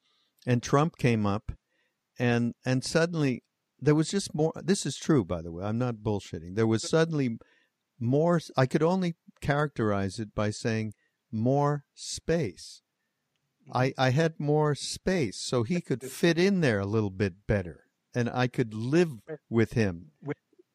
[0.47, 1.53] and Trump came up,
[2.19, 3.45] and and suddenly
[3.81, 4.53] there was just more.
[4.57, 5.65] This is true, by the way.
[5.65, 6.55] I'm not bullshitting.
[6.57, 7.39] There was suddenly
[7.99, 8.41] more.
[8.57, 10.95] I could only characterize it by saying
[11.31, 12.83] more space.
[13.73, 14.01] I, mm-hmm.
[14.01, 18.31] I had more space, so he could fit in there a little bit better, and
[18.31, 19.13] I could live
[19.51, 20.13] with him.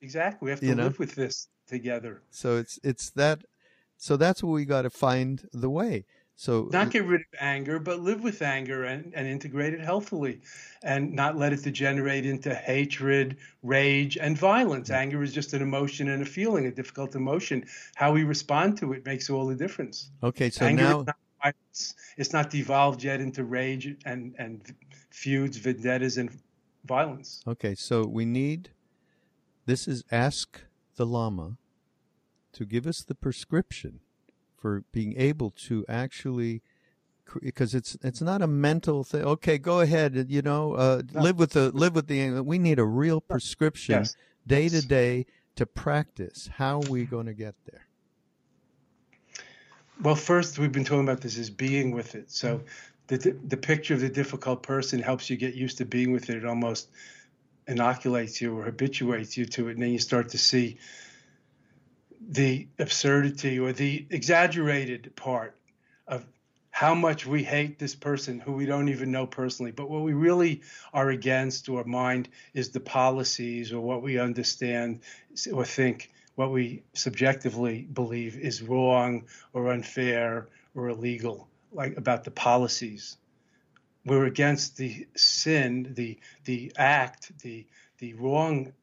[0.02, 0.84] Exactly, we have to you know?
[0.84, 2.22] live with this together.
[2.30, 3.44] So it's it's that.
[3.98, 6.06] So that's where we got to find the way.
[6.36, 10.41] So not get rid of anger, but live with anger and, and integrate it healthily
[10.84, 14.89] and not let it degenerate into hatred, rage, and violence.
[14.89, 17.63] Anger is just an emotion and a feeling, a difficult emotion.
[17.96, 20.10] How we respond to it makes all the difference.
[20.24, 21.06] Okay, so anger now
[21.43, 21.56] not
[22.17, 24.74] it's not devolved yet into rage and, and
[25.10, 26.30] feuds, vendettas, and
[26.86, 27.41] violence.
[27.48, 28.69] Okay, so we need
[29.65, 30.62] this is ask
[30.96, 31.58] the Lama
[32.54, 34.00] to give us the prescription
[34.63, 36.62] for being able to actually
[37.41, 39.23] because it's it's not a mental thing.
[39.23, 40.28] Okay, go ahead.
[40.30, 41.21] You know, uh, no.
[41.21, 42.39] live with the live with the.
[42.39, 44.15] We need a real prescription yes.
[44.47, 45.26] day to day
[45.58, 46.49] to practice.
[46.56, 47.88] How are we going to get there?
[50.02, 52.32] Well, first, we've been talking about this as being with it.
[52.32, 52.62] So
[53.08, 56.38] the, the picture of the difficult person helps you get used to being with it.
[56.38, 56.88] It almost
[57.67, 59.73] inoculates you or habituates you to it.
[59.73, 60.78] And then you start to see
[62.34, 65.56] the absurdity or the exaggerated part
[66.08, 66.26] of
[66.72, 69.72] how much we hate this person who we don't even know personally.
[69.72, 75.02] But what we really are against or mind is the policies or what we understand
[75.54, 82.32] or think, what we subjectively believe is wrong or unfair or illegal, like about the
[82.32, 83.17] policies.
[84.06, 87.67] We're against the sin, the the act, the
[88.00, 88.74] the wrong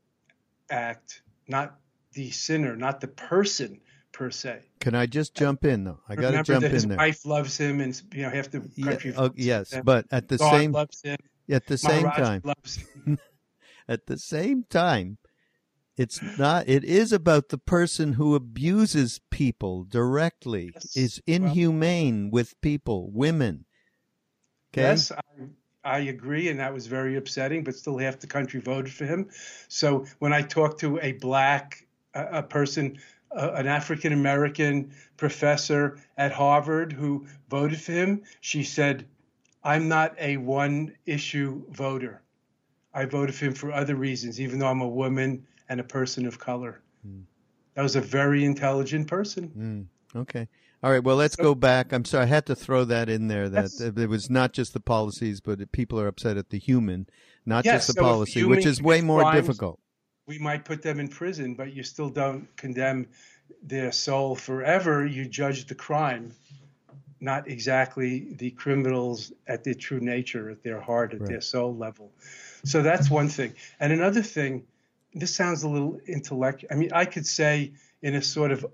[0.70, 1.79] act, not
[2.12, 3.81] the sinner, not the person
[4.12, 4.61] per se.
[4.81, 6.01] Can I just jump in though?
[6.09, 6.99] I got to jump that his in there.
[6.99, 9.11] wife loves him, and you know half the country.
[9.12, 9.85] Yeah, oh, yes, him.
[9.85, 11.16] but at the God same loves him.
[11.51, 13.18] at the same Maharaji time, loves him.
[13.88, 15.18] at the same time,
[15.96, 16.68] it's not.
[16.68, 20.96] It is about the person who abuses people directly, Yes.
[20.96, 23.66] is Well- inhumane with people, women.
[24.73, 24.83] Okay.
[24.83, 25.20] Yes, I,
[25.85, 27.64] I agree, and that was very upsetting.
[27.64, 29.29] But still, half the country voted for him.
[29.68, 32.99] So when I talk to a black a person,
[33.37, 39.07] uh, an African American professor at Harvard who voted for him, she said,
[39.62, 42.23] "I'm not a one-issue voter.
[42.92, 46.27] I voted for him for other reasons, even though I'm a woman and a person
[46.27, 46.83] of color."
[47.75, 49.88] That was a very intelligent person.
[50.14, 50.49] Mm, okay.
[50.83, 51.03] All right.
[51.05, 51.92] Well, let's So- go back.
[51.92, 52.25] I'm sorry.
[52.25, 53.49] I had to throw that in there.
[53.49, 57.07] That it was not just the policies, but people are upset at the human,
[57.46, 59.79] not Yes, just the so policy, which is way more crimes- difficult.
[60.30, 63.08] We might put them in prison, but you still don't condemn
[63.64, 65.04] their soul forever.
[65.04, 66.32] You judge the crime,
[67.20, 71.30] not exactly the criminals at their true nature, at their heart, at Right.
[71.30, 72.12] their soul level.
[72.62, 73.54] So that's one thing.
[73.80, 74.62] And another thing,
[75.12, 76.68] this sounds a little intellectual.
[76.70, 78.64] I mean, I could say in a sort of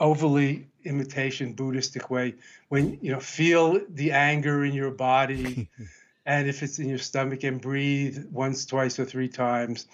[0.00, 2.36] overly imitation Buddhistic way,
[2.70, 5.68] when you know, feel the anger in your body.
[6.26, 9.86] and if it's in your stomach and breathe once twice or three times.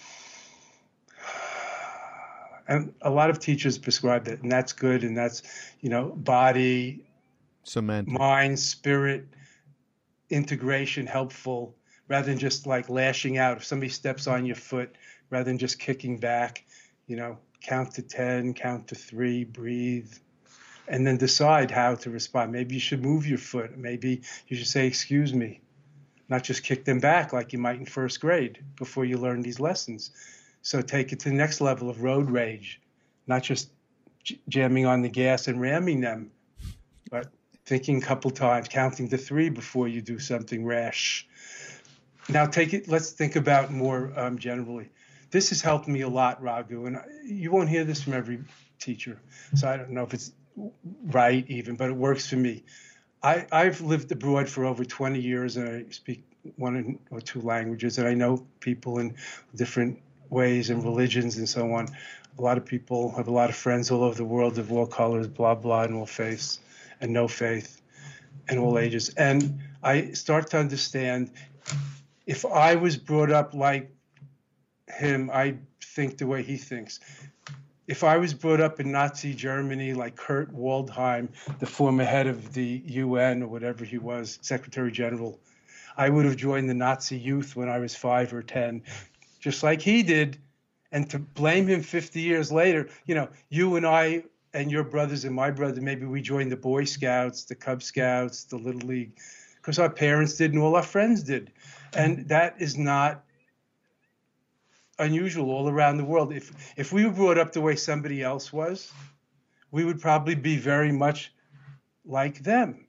[2.68, 5.42] And a lot of teachers prescribe that and that's good and that's
[5.80, 7.04] you know body
[7.64, 8.08] Somatic.
[8.08, 9.26] mind spirit
[10.30, 11.74] integration helpful
[12.06, 13.56] rather than just like lashing out.
[13.56, 14.94] If somebody steps on your foot
[15.30, 16.64] rather than just kicking back
[17.08, 20.12] you know count to 10 count to 3 breathe
[20.86, 22.52] and then decide how to respond.
[22.52, 23.76] Maybe you should move your foot.
[23.76, 25.60] Maybe you should say excuse me
[26.30, 29.60] not just kick them back like you might in first grade before you learn these
[29.60, 30.12] lessons.
[30.62, 32.80] So take it to the next level of road rage,
[33.26, 33.70] not just
[34.48, 36.30] jamming on the gas and ramming them,
[37.10, 37.28] but
[37.66, 41.26] thinking a couple times, counting to three before you do something rash.
[42.28, 42.88] Now take it.
[42.88, 44.88] Let's think about more um, generally.
[45.30, 48.40] This has helped me a lot, Raghu, and you won't hear this from every
[48.78, 49.20] teacher,
[49.54, 50.32] so I don't know if it's
[51.06, 52.64] right even, but it works for me.
[53.22, 56.24] I, I've lived abroad for over 20 years and I speak
[56.56, 59.14] one or two languages and I know people in
[59.54, 61.88] different ways and religions and so on.
[62.38, 64.86] A lot of people have a lot of friends all over the world of all
[64.86, 66.60] colors, blah, blah, and all faiths
[67.00, 67.82] and no faith
[68.48, 68.84] and all mm-hmm.
[68.84, 69.10] ages.
[69.10, 71.30] And I start to understand
[72.26, 73.90] if I was brought up like
[74.88, 77.00] him, I think the way he thinks
[77.90, 82.52] if I was brought up in Nazi Germany like Kurt Waldheim, the former head of
[82.52, 85.40] the UN or whatever he was, Secretary General,
[85.96, 88.84] I would have joined the Nazi youth when I was five or 10,
[89.40, 90.38] just like he did.
[90.92, 94.22] And to blame him 50 years later, you know, you and I
[94.54, 98.44] and your brothers and my brother, maybe we joined the Boy Scouts, the Cub Scouts,
[98.44, 99.18] the Little League,
[99.56, 101.50] because our parents did and all our friends did.
[101.94, 103.24] And that is not
[105.00, 106.32] unusual all around the world.
[106.32, 108.92] If if we were brought up the way somebody else was,
[109.70, 111.32] we would probably be very much
[112.04, 112.86] like them.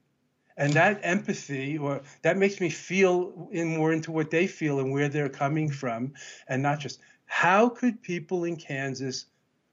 [0.58, 4.92] And that empathy or that makes me feel in more into what they feel and
[4.92, 6.14] where they're coming from
[6.48, 9.26] and not just how could people in Kansas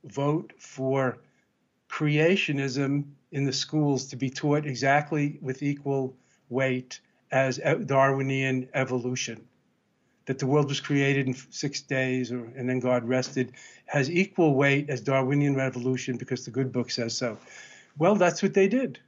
[0.05, 1.19] vote for
[1.91, 6.17] creationism in the schools to be taught exactly with equal
[6.49, 9.47] weight as Darwinian evolution?
[10.29, 13.55] That the world was created in six days or, and then God rested
[13.87, 17.39] has equal weight as Darwinian revolution because the good book says so.
[17.97, 18.99] Well, that's what they did.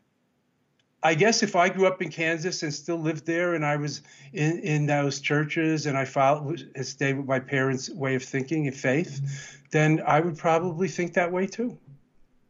[1.03, 4.01] I guess if I grew up in Kansas and still lived there and I was
[4.33, 8.67] in, in those churches and I followed, and stayed with my parents' way of thinking
[8.67, 9.21] and faith,
[9.71, 11.77] then I would probably think that way too.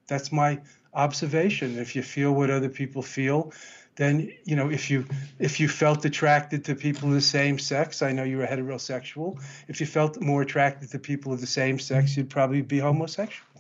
[0.07, 0.61] That's my
[0.95, 1.77] observation.
[1.77, 3.53] If you feel what other people feel,
[4.01, 5.05] then you know if you
[5.39, 9.39] if you felt attracted to people of the same sex i know you were heterosexual
[9.69, 13.51] if you felt more attracted to people of the same sex you'd probably be homosexual.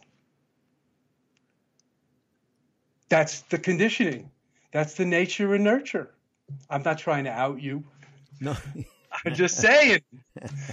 [3.11, 4.31] That's the conditioning.
[4.73, 6.15] That's the nature and nurture.
[6.71, 7.85] I'm not trying to out you.
[8.41, 8.57] No.
[9.25, 10.01] I'm just saying.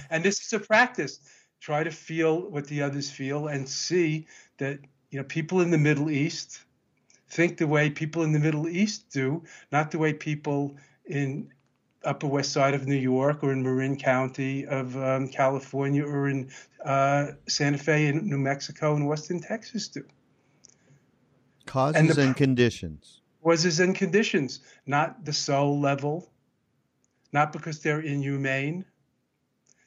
[0.09, 1.19] And this is a practice.
[1.59, 4.27] Try to feel what the others feel and see
[4.59, 6.63] that you know people in the middle east
[7.27, 10.75] think the way people in the Middle East do, not the way people
[11.05, 11.51] in
[12.03, 16.49] Upper West Side of New York or in Marin County of um, California or in
[16.85, 20.05] uh, Santa Fe in New Mexico and Western Texas do.
[21.65, 23.21] Causes and, the, and conditions.
[23.43, 26.31] Causes and conditions, not the soul level,
[27.33, 28.85] not because they're inhumane.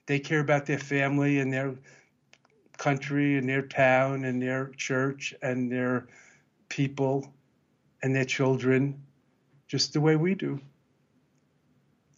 [0.06, 1.74] They care about their family and their
[2.76, 6.08] country and their town and their church and their
[6.70, 7.30] people
[8.02, 9.02] and their children
[9.68, 10.58] just the way we do.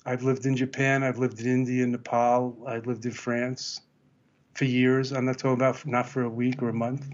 [0.07, 3.81] I've lived in Japan, I've lived in India, Nepal, I've lived in France
[4.55, 5.13] for years.
[5.13, 7.09] I'm not talking about not for a week or a month.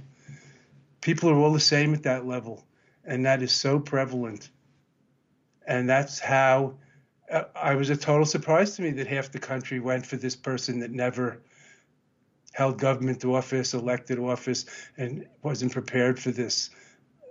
[1.00, 2.66] People are all the same at that level,
[3.04, 4.50] and that is so prevalent.
[5.66, 6.74] And that's how
[7.30, 10.34] uh, I was a total surprise to me that half the country went for this
[10.34, 11.42] person that never
[12.52, 14.64] held government office, elected office,
[14.96, 16.70] and wasn't prepared for this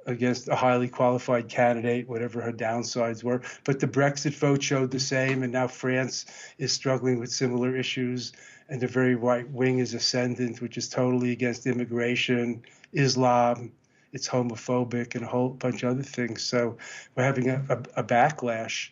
[0.07, 3.41] against a highly qualified candidate, whatever her downsides were.
[3.65, 6.25] But the Brexit vote showed the same, and now France
[6.57, 8.31] is struggling with similar issues,
[8.69, 13.71] and the very right wing is ascendant, which is totally against immigration, Islam.
[14.13, 16.41] It's homophobic and a whole bunch of other things.
[16.41, 16.77] So
[17.15, 18.89] we're having a, a, a backlash,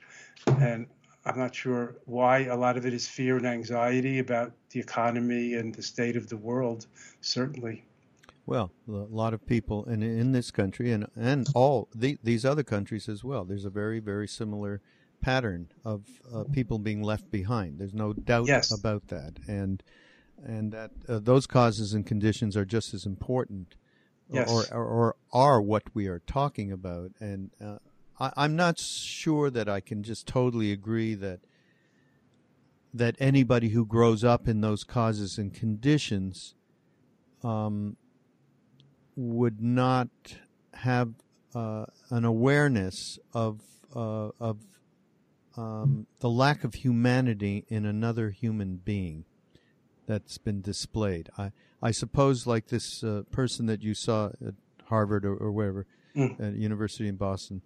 [0.59, 0.85] and
[1.25, 2.45] I'm not sure why.
[2.45, 6.27] A lot of it is fear and anxiety about the economy and the state of
[6.27, 6.85] the world,
[7.21, 7.85] certainly.
[8.47, 12.63] Well, a lot of people in in this country and and all the, these other
[12.63, 13.43] countries as well.
[13.43, 14.81] There's a very very similar
[15.21, 17.79] pattern of uh, people being left behind.
[17.79, 18.71] There's no doubt yes.
[18.71, 19.81] about that, and
[20.43, 23.75] and that uh, those causes and conditions are just as important,
[24.29, 24.49] yes.
[24.49, 27.11] or, or, or are what we are talking about.
[27.19, 27.77] And uh,
[28.19, 31.39] I, I'm not sure that I can just totally agree that
[32.93, 36.55] that anybody who grows up in those causes and conditions
[37.43, 37.97] um,
[39.15, 40.09] would not
[40.73, 41.13] have
[41.53, 43.61] uh, an awareness of
[43.95, 44.57] uh, of
[45.57, 49.23] um, the lack of humanity in another human being
[50.05, 51.29] that's been displayed.
[51.37, 51.51] I
[51.81, 54.55] I suppose like this uh, person that you saw at
[54.85, 56.39] Harvard or, or wherever, mm.
[56.39, 57.61] at University in Boston,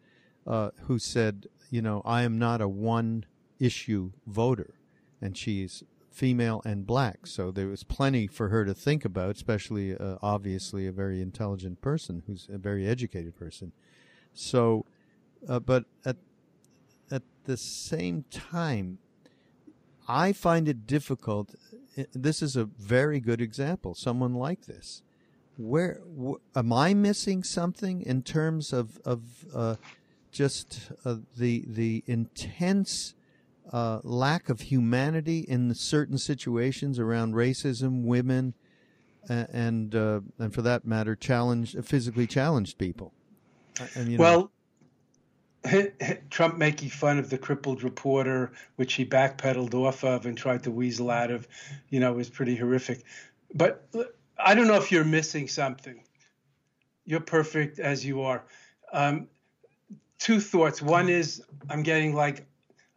[0.46, 3.26] uh, who said, you know, I am not a one
[3.60, 4.76] issue voter,
[5.22, 5.84] and she's
[6.20, 7.26] female and black.
[7.26, 11.80] So there was plenty for her to think about, especially uh, obviously a very intelligent
[11.80, 13.72] person who's a very educated person.
[14.34, 14.86] So,
[15.48, 16.18] uh, but at
[17.10, 18.98] at the same time,
[20.10, 21.56] I find it difficult.
[21.98, 23.96] Uh, this is a very good example.
[23.96, 25.02] Someone like this,
[25.56, 29.22] where wh- am I missing something in terms of of
[29.56, 29.76] uh,
[30.34, 33.14] just uh, the the intense
[33.72, 38.54] uh, lack of humanity in certain situations around racism, women,
[39.28, 43.14] and uh, and for that matter, physically challenged people.
[43.96, 44.52] And, you know, well,
[46.30, 50.72] Trump making fun of the crippled reporter, which he backpedaled off of and tried to
[50.72, 51.48] weasel out of,
[51.90, 53.04] you know, was pretty horrific.
[53.54, 53.88] But
[54.38, 56.04] I don't know if you're missing something.
[57.06, 58.44] You're perfect as you are.
[58.94, 59.28] Um,
[60.18, 60.82] two thoughts.
[60.82, 62.46] One is I'm getting like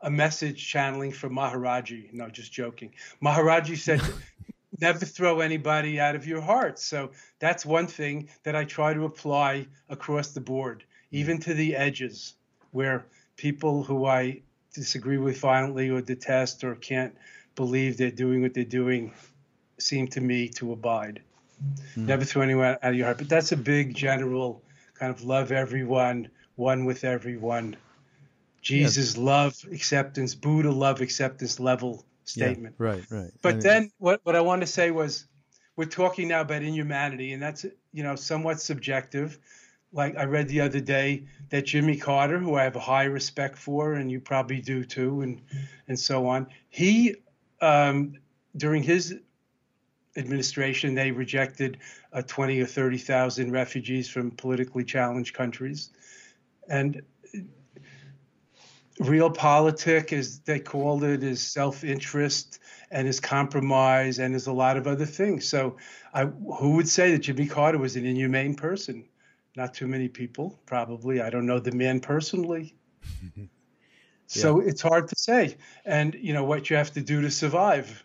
[0.03, 2.13] a message channeling from Maharaji.
[2.13, 2.93] No, just joking.
[3.23, 4.03] Maharaji said,
[4.81, 6.79] never throw anybody out of your heart.
[6.79, 11.77] So that's one thing that I try to apply across the board, even to the
[11.77, 12.35] edges
[12.73, 14.43] where people who I
[14.75, 17.15] disagree with violently or detest or can't
[17.55, 19.13] believe they're doing what they're doing
[19.79, 21.21] seem to me to abide.
[21.63, 22.07] Mm-hmm.
[22.07, 23.19] Never throw anyone out of your heart.
[23.19, 24.63] But that's a big general
[24.95, 27.77] kind of love everyone, one with everyone
[28.63, 29.25] Jesus yeah.
[29.25, 32.77] love acceptance, Buddha love acceptance level statement.
[32.79, 33.31] Yeah, right, right.
[33.43, 35.27] But then what what I want to say was
[35.77, 39.39] we're talking now about inhumanity and that's you know somewhat subjective.
[39.93, 43.59] Like I read the other day that Jimmy Carter, who I have a high respect
[43.59, 45.43] for, and you probably do too, and
[45.89, 46.47] and so on.
[46.71, 47.17] He
[47.61, 48.15] um,
[48.57, 49.17] during his
[50.17, 51.79] administration, they rejected
[52.13, 55.91] uh, 20 or 30,000 refugees from politically challenged countries.
[56.69, 57.03] And
[59.07, 64.87] realpolitik, as they called it, is self-interest and is compromise and is a lot of
[64.87, 65.49] other things.
[65.49, 65.77] So,
[66.13, 69.05] I, who would say that Jimmy Carter was an inhumane person?
[69.57, 71.21] Not too many people, probably.
[71.21, 72.75] I don't know the man personally,
[74.27, 75.57] so it's hard to say.
[75.85, 78.05] And you know what you have to do to survive.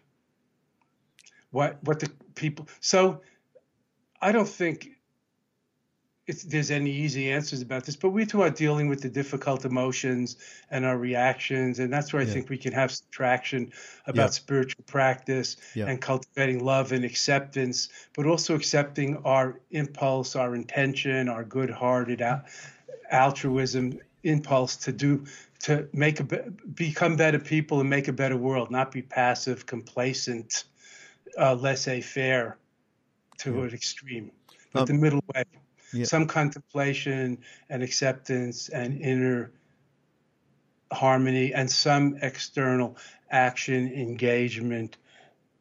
[1.51, 3.21] What what the people so
[4.21, 4.96] I don't think
[6.27, 10.35] there's any easy answers about this, but we too are dealing with the difficult emotions
[10.69, 12.33] and our reactions, and that's where I yeah.
[12.33, 13.71] think we can have some traction
[14.07, 14.31] about yeah.
[14.31, 15.85] spiritual practice yeah.
[15.85, 22.21] and cultivating love and acceptance, but also accepting our impulse, our intention, our good-hearted
[23.09, 25.23] altruism impulse to do
[25.59, 30.65] to make a become better people and make a better world, not be passive, complacent,
[31.39, 32.57] uh, laissez-faire
[33.37, 34.29] to an extreme,
[34.73, 35.43] but um, the middle way
[35.93, 36.05] yeah.
[36.05, 37.37] some contemplation
[37.69, 39.51] and acceptance and inner
[40.91, 42.97] harmony and some external
[43.29, 44.97] action engagement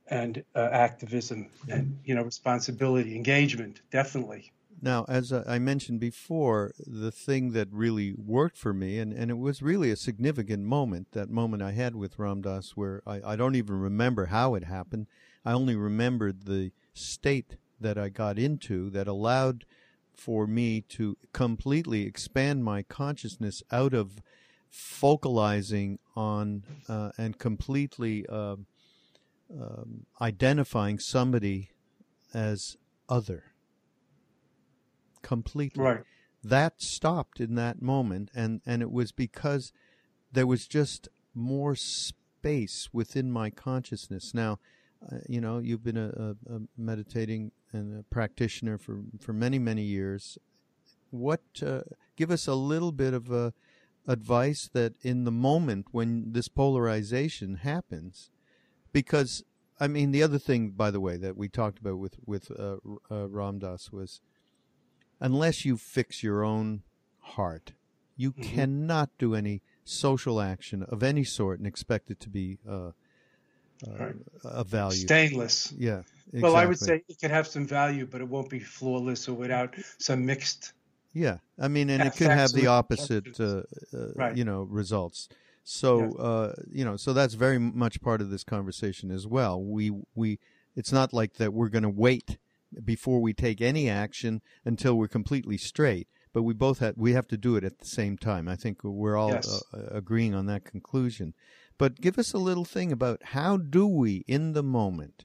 [0.09, 7.11] and uh, activism and you know responsibility engagement definitely now as i mentioned before the
[7.11, 11.29] thing that really worked for me and, and it was really a significant moment that
[11.29, 15.09] moment i had with ram dass where I, I don't even remember how it happened
[15.45, 19.65] i only remembered the state that i got into that allowed
[20.17, 24.23] for me to completely expand my consciousness out of
[24.71, 28.57] focalizing on uh, and completely uh,
[29.53, 31.71] um, identifying somebody
[32.35, 32.77] as
[33.09, 33.45] other.
[35.23, 35.83] Completely.
[35.83, 36.01] Right.
[36.43, 39.73] That stopped in that moment, and, and it was because
[40.33, 44.33] there was just more space within my consciousness.
[44.33, 44.59] Now,
[45.11, 49.59] uh, you know, you've been a, a, a, meditating and a practitioner for, for many,
[49.59, 50.39] many years.
[51.11, 51.83] What, uh,
[52.17, 53.53] give us a little bit of a
[54.09, 58.31] advice that in the moment when this polarization happens,
[58.93, 59.43] because,
[59.81, 62.77] I mean, the other thing, by the way, that we talked about with, with uh,
[63.11, 63.61] uh, Ram
[63.93, 64.21] was
[65.21, 66.83] unless you fix your own
[67.21, 67.73] heart,
[68.17, 68.43] you mm-hmm.
[68.43, 72.59] cannot do any social action of any sort and expect it to be
[73.87, 74.13] uh,
[74.45, 74.99] a value.
[74.99, 75.73] Stainless.
[75.77, 76.03] Yeah.
[76.29, 76.41] Exactly.
[76.43, 79.35] Well, I would say it can have some value, but it won't be flawless or
[79.35, 80.73] without some mixed.
[81.13, 83.63] Yeah, I mean, and it could have the opposite, uh,
[83.95, 84.37] uh, right.
[84.37, 85.29] you know, results.
[85.65, 89.63] So, uh, you know, so that's very much part of this conversation as well.
[89.63, 90.39] We we,
[90.75, 92.39] it's not like that we're going to wait
[92.85, 97.27] before we take any action until we're completely straight but we both have we have
[97.27, 98.47] to do it at the same time.
[98.47, 99.63] I think we're all yes.
[99.73, 101.33] uh, agreeing on that conclusion.
[101.79, 105.25] But give us a little thing about how do we, in the moment,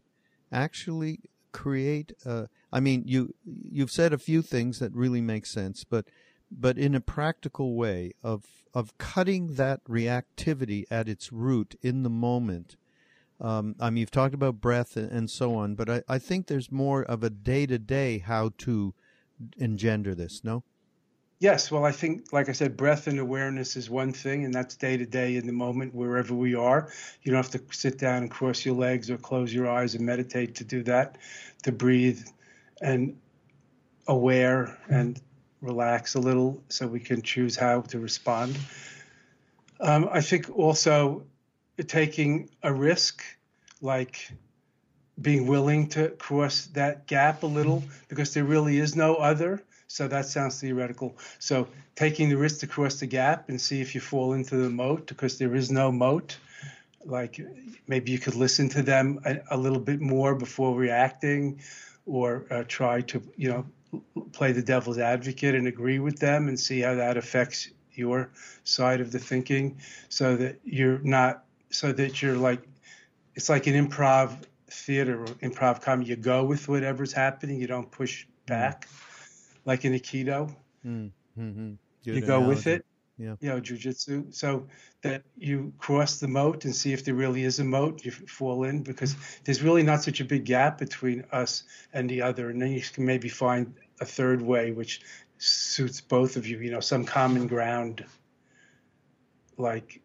[0.51, 1.19] actually
[1.51, 2.11] create.
[2.25, 6.05] A, I mean, you you've said a few things that really make sense, but
[6.51, 8.43] but in a practical way of
[8.73, 12.75] of cutting that reactivity at its root in the moment.
[13.39, 16.45] Um, I mean, you've talked about breath and, and so on, but I, I think
[16.45, 18.93] there's more of a day to day how to
[19.57, 20.41] engender this.
[20.43, 20.63] No.
[21.41, 24.75] Yes, well, I think, like I said, breath and awareness is one thing, and that's
[24.75, 26.93] day to day in the moment wherever we are.
[27.23, 30.05] You don't have to sit down and cross your legs or close your eyes and
[30.05, 31.17] meditate to do that,
[31.63, 32.21] to breathe
[32.79, 33.17] and
[34.05, 35.19] aware and
[35.61, 38.55] relax a little so we can choose how to respond.
[39.79, 41.25] Um, I think also
[41.87, 43.23] taking a risk,
[43.81, 44.29] like
[45.19, 50.07] being willing to cross that gap a little, because there really is no other so
[50.07, 51.17] that sounds theoretical.
[51.39, 51.67] So
[51.97, 55.05] taking the risk to cross the gap and see if you fall into the moat
[55.05, 56.37] because there is no moat.
[57.03, 57.41] Like
[57.87, 61.59] maybe you could listen to them a, a little bit more before reacting,
[62.05, 66.57] or uh, try to you know play the devil's advocate and agree with them and
[66.57, 68.29] see how that affects your
[68.63, 69.77] side of the thinking,
[70.07, 72.65] so that you're not so that you're like
[73.35, 74.37] it's like an improv
[74.69, 76.11] theater or improv comedy.
[76.11, 77.59] You go with whatever's happening.
[77.59, 78.87] You don't push back.
[78.87, 79.10] Mm
[79.65, 80.55] like in Aikido.
[80.85, 81.73] Mm-hmm.
[82.03, 82.85] You go with it.
[83.17, 83.35] Yeah.
[83.39, 84.33] You know, jujitsu.
[84.33, 84.67] So
[85.03, 88.03] that you cross the moat and see if there really is a moat.
[88.03, 92.23] You fall in because there's really not such a big gap between us and the
[92.23, 92.49] other.
[92.49, 95.01] And then you can maybe find a third way which
[95.37, 96.57] suits both of you.
[96.59, 98.03] You know, some common ground.
[99.57, 100.01] Like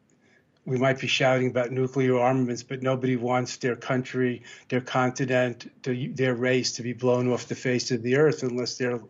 [0.67, 6.35] we might be shouting about nuclear armaments, but nobody wants their country, their continent, their
[6.35, 9.01] race to be blown off the face of the earth unless they're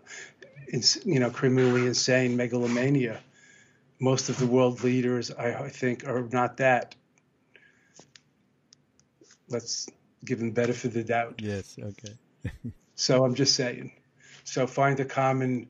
[1.04, 3.20] you know, criminally insane megalomania.
[3.98, 6.94] Most of the world leaders, I, I think, are not that.
[9.48, 9.88] Let's
[10.24, 11.40] give them benefit of the doubt.
[11.42, 11.78] Yes.
[11.78, 12.14] Okay.
[12.94, 13.92] so I'm just saying.
[14.44, 15.68] So find a common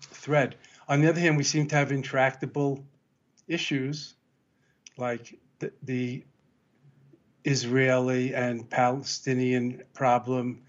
[0.00, 0.56] thread.
[0.88, 2.84] On the other hand, we seem to have intractable
[3.48, 4.14] issues,
[4.96, 6.24] like the, the
[7.44, 10.62] Israeli and Palestinian problem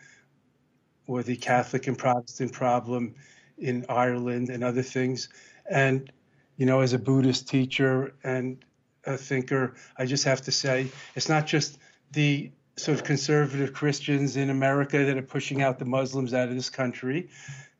[1.07, 3.15] or the Catholic and Protestant problem
[3.57, 5.29] in Ireland and other things.
[5.69, 6.11] And
[6.57, 8.57] you know, as a Buddhist teacher and
[9.05, 11.79] a thinker, I just have to say it's not just
[12.11, 16.55] the sort of conservative Christians in America that are pushing out the Muslims out of
[16.55, 17.29] this country,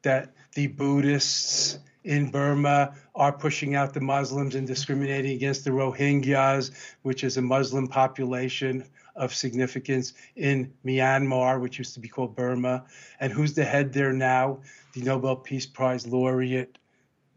[0.01, 6.71] that the Buddhists in Burma are pushing out the Muslims and discriminating against the Rohingyas,
[7.01, 8.85] which is a Muslim population
[9.17, 12.85] of significance in Myanmar, which used to be called Burma.
[13.19, 14.59] And who's the head there now?
[14.93, 16.77] The Nobel Peace Prize laureate,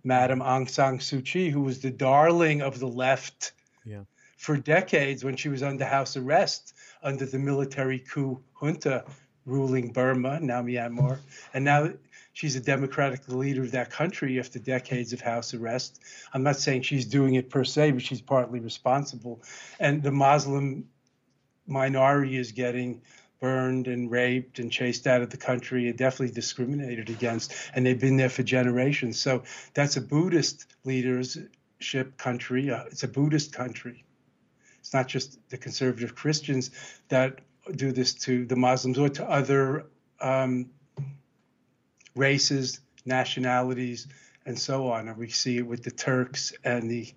[0.05, 3.53] Madam Aung San Suu Kyi, who was the darling of the left
[3.85, 4.05] Yeah.
[4.37, 9.05] for decades when she was under house arrest under the military coup junta
[9.47, 11.18] ruling Burma, now Myanmar.
[11.55, 11.91] And now
[12.35, 16.01] she's a democratic leader of that country after decades of house arrest.
[16.33, 19.43] I'm not saying she's doing it per se, but she's partly responsible.
[19.81, 20.89] And the Muslim
[21.67, 23.03] minority is getting
[23.41, 27.55] burned and raped and chased out of the country and definitely discriminated against.
[27.75, 29.19] And they've been there for generations.
[29.19, 29.43] So
[29.73, 32.71] that's a Buddhist leadership country.
[32.71, 34.05] Uh, it's a Buddhist country.
[34.79, 36.71] It's not just the conservative Christians
[37.09, 37.41] that
[37.77, 39.87] do this to the Muslims or to other
[40.21, 40.71] um,
[42.15, 44.07] races, nationalities,
[44.47, 45.09] and so on.
[45.09, 47.13] And we see it with the Turks and the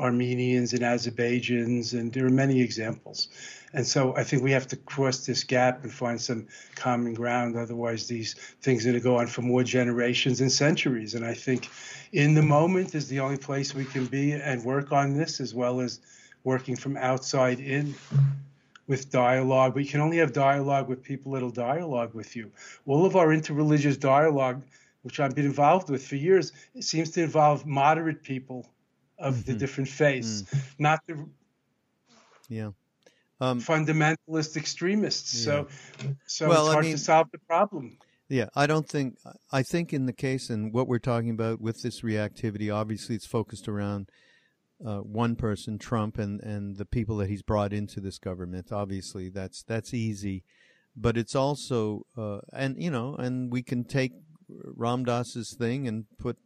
[0.00, 3.28] Armenians and Azerbaijans, and there are many examples.
[3.72, 7.56] And so I think we have to cross this gap and find some common ground.
[7.56, 11.14] Otherwise, these things are going to go on for more generations and centuries.
[11.14, 11.68] And I think
[12.12, 15.54] in the moment is the only place we can be and work on this, as
[15.54, 16.00] well as
[16.42, 17.94] working from outside in
[18.88, 19.74] with dialogue.
[19.74, 22.50] But you can only have dialogue with people that'll dialogue with you.
[22.86, 24.62] All of our interreligious dialogue,
[25.02, 28.66] which I've been involved with for years, seems to involve moderate people
[29.20, 29.52] of mm-hmm.
[29.52, 30.62] the different faiths, mm.
[30.78, 31.26] not the
[32.48, 32.70] yeah.
[33.42, 35.34] Um, fundamentalist extremists.
[35.34, 35.44] Yeah.
[35.44, 35.68] So,
[36.26, 37.96] so well, it's hard I mean, to solve the problem.
[38.28, 39.16] Yeah, I don't think.
[39.50, 43.26] I think in the case and what we're talking about with this reactivity, obviously it's
[43.26, 44.10] focused around
[44.84, 48.72] uh, one person, Trump, and and the people that he's brought into this government.
[48.72, 50.44] Obviously, that's that's easy,
[50.94, 54.12] but it's also uh, and you know, and we can take
[54.48, 56.36] Ram Dass's thing and put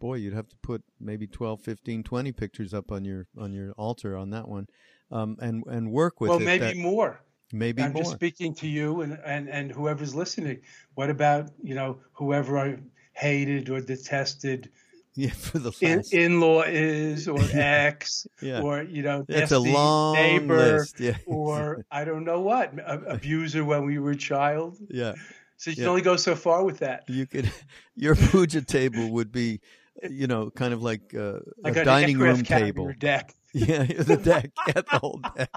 [0.00, 3.70] boy, you'd have to put maybe 12, 15, 20 pictures up on your on your
[3.72, 4.66] altar on that one,
[5.12, 6.44] um, and and work with well, it.
[6.44, 7.20] maybe that, more.
[7.52, 8.02] Maybe I'm more.
[8.02, 10.62] just speaking to you and, and and whoever's listening.
[10.94, 12.78] What about you know whoever I
[13.12, 14.70] hated or detested?
[15.16, 16.14] Yeah, for the last.
[16.14, 18.62] In, law is or ex yeah.
[18.62, 20.86] or you know it's a long neighbor.
[20.98, 21.16] Yeah.
[21.26, 24.78] or I don't know what abuser when we were a child.
[24.88, 25.14] Yeah.
[25.56, 27.04] So you can only go so far with that.
[27.08, 27.52] You could,
[27.94, 29.60] your puja table would be
[30.08, 32.92] you know, kind of like uh, like a, dining room table.
[32.98, 33.34] Deck.
[33.52, 34.52] Yeah, the deck.
[34.66, 35.50] Get the whole deck.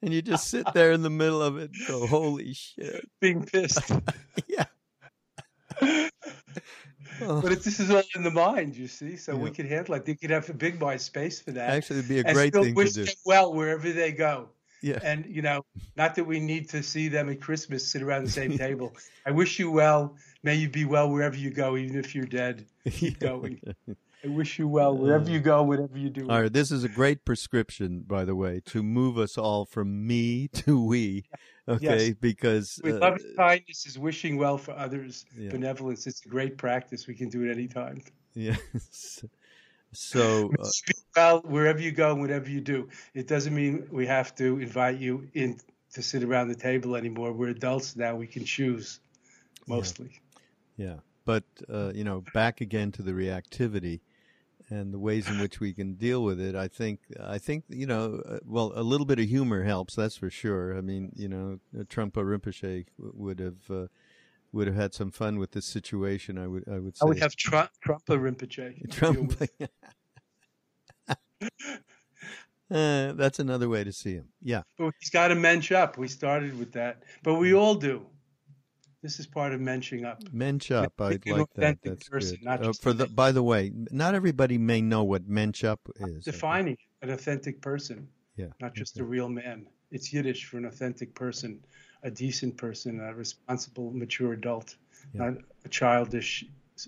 [0.00, 3.06] and you just sit there in the middle of it and go, holy shit.
[3.20, 3.92] Being pissed.
[4.48, 4.64] yeah.
[7.20, 9.16] but this is all in the mind, you see.
[9.16, 9.38] So yeah.
[9.38, 10.08] we could handle it.
[10.08, 11.68] You could have a big mind space for that.
[11.68, 13.04] Actually, it'd be a great thing wish to do.
[13.04, 14.48] Them well wherever they go.
[14.84, 14.98] Yeah.
[15.02, 15.64] And you know,
[15.96, 18.94] not that we need to see them at Christmas sit around the same table.
[19.24, 20.16] I wish you well.
[20.44, 22.66] May you be well wherever you go, even if you're dead.
[22.88, 23.60] Keep going.
[24.24, 26.28] I wish you well wherever you go, whatever you do.
[26.28, 30.06] All right, this is a great prescription, by the way, to move us all from
[30.06, 31.24] me to we.
[31.66, 32.14] Okay, yes.
[32.20, 35.24] because uh, loving kindness is wishing well for others.
[35.34, 35.50] Yeah.
[35.50, 37.06] Benevolence, it's a great practice.
[37.06, 38.02] We can do it anytime.
[38.34, 39.24] Yes.
[39.92, 42.90] So, uh, speak well wherever you go whatever you do.
[43.14, 45.58] It doesn't mean we have to invite you in
[45.94, 47.32] to sit around the table anymore.
[47.32, 48.14] We're adults now.
[48.16, 49.00] We can choose
[49.66, 50.10] mostly.
[50.12, 50.18] Yeah.
[50.76, 50.96] Yeah.
[51.24, 54.00] But, uh, you know, back again to the reactivity
[54.70, 56.54] and the ways in which we can deal with it.
[56.54, 59.94] I think, I think, you know, uh, well, a little bit of humor helps.
[59.94, 60.76] That's for sure.
[60.76, 63.86] I mean, you know, Trungpa Rinpoche would have, uh,
[64.52, 66.38] would have had some fun with this situation.
[66.38, 67.02] I would I would say.
[67.02, 68.90] I would have Trump Trungpa Rinpoche.
[68.90, 69.34] Trump.
[72.70, 74.28] uh, that's another way to see him.
[74.40, 74.62] Yeah.
[74.78, 75.98] But he's got to mensch up.
[75.98, 78.06] We started with that, but we all do.
[79.04, 80.22] This is part of mensching up.
[80.32, 80.94] Mensch up.
[80.98, 81.78] I like that.
[81.82, 82.44] That's person, good.
[82.44, 83.06] Not uh, for the.
[83.06, 86.24] By the way, not everybody may know what mensch up is.
[86.24, 88.08] Defining an authentic person.
[88.36, 88.46] Yeah.
[88.60, 89.04] Not just okay.
[89.04, 89.66] a real man.
[89.90, 91.60] It's Yiddish for an authentic person
[92.04, 94.76] a decent person, a responsible, mature adult,
[95.12, 95.24] yeah.
[95.24, 96.44] not a childish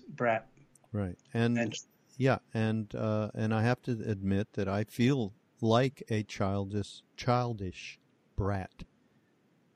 [0.09, 0.47] brat.
[0.93, 1.75] Right, and, and
[2.17, 7.99] yeah, and uh, and I have to admit that I feel like a childish, childish
[8.35, 8.83] brat.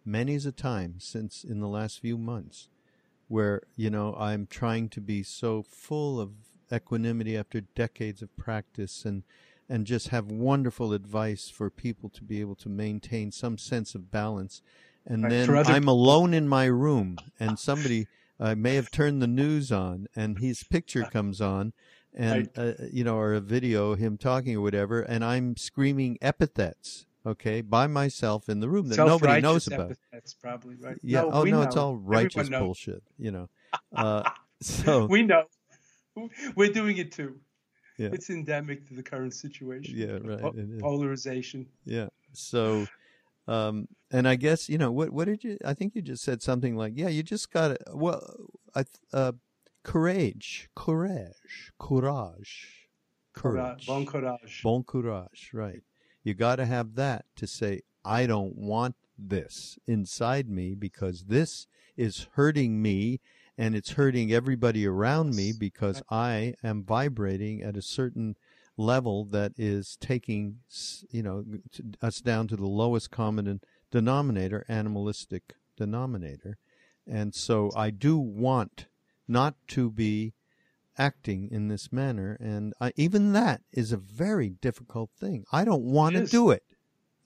[0.06, 2.70] Many's a time since in the last few months,
[3.28, 6.32] where you know I'm trying to be so full of
[6.72, 9.24] equanimity after decades of practice and
[9.70, 14.12] and just have wonderful advice for people to be able to maintain some sense of
[14.12, 14.62] balance
[15.06, 15.30] and right.
[15.30, 18.08] then other- I'm alone in my room, and somebody,
[18.40, 21.74] I may have turned the news on, and his picture comes on,
[22.14, 27.06] and uh, you know, or a video him talking or whatever, and I'm screaming epithets.
[27.26, 29.96] Okay, by myself in the room that nobody knows about.
[30.12, 30.98] That's probably right.
[31.04, 31.22] Yeah.
[31.22, 31.62] No, oh no, know.
[31.62, 33.04] it's all righteous bullshit.
[33.18, 33.50] You know.
[33.96, 34.30] Uh,
[34.62, 35.44] so We know.
[36.58, 37.40] We're doing it too.
[37.98, 38.10] Yeah.
[38.12, 39.96] It's endemic to the current situation.
[39.96, 40.42] yeah, right.
[40.42, 41.68] Po- polarization.
[41.86, 42.08] Yeah.
[42.34, 42.88] So,
[43.48, 45.12] um, and I guess you know what?
[45.12, 45.58] What did you?
[45.64, 48.22] I think you just said something like, "Yeah, you just got to well,
[48.76, 49.34] I uh,
[49.84, 52.88] courage, courage, courage,
[53.34, 54.62] courage, Bon courage.
[54.64, 55.82] bon courage." Right.
[56.24, 61.68] You got to have that to say, "I don't want this inside me because this
[61.96, 63.20] is hurting me."
[63.58, 68.36] And it's hurting everybody around me because I am vibrating at a certain
[68.78, 70.58] level that is taking
[71.10, 71.44] you know
[72.02, 73.62] us down to the lowest common
[73.92, 76.58] denominator animalistic denominator
[77.08, 78.88] and so i do want
[79.28, 80.34] not to be
[80.98, 85.84] acting in this manner and I, even that is a very difficult thing i don't
[85.84, 86.64] want to do it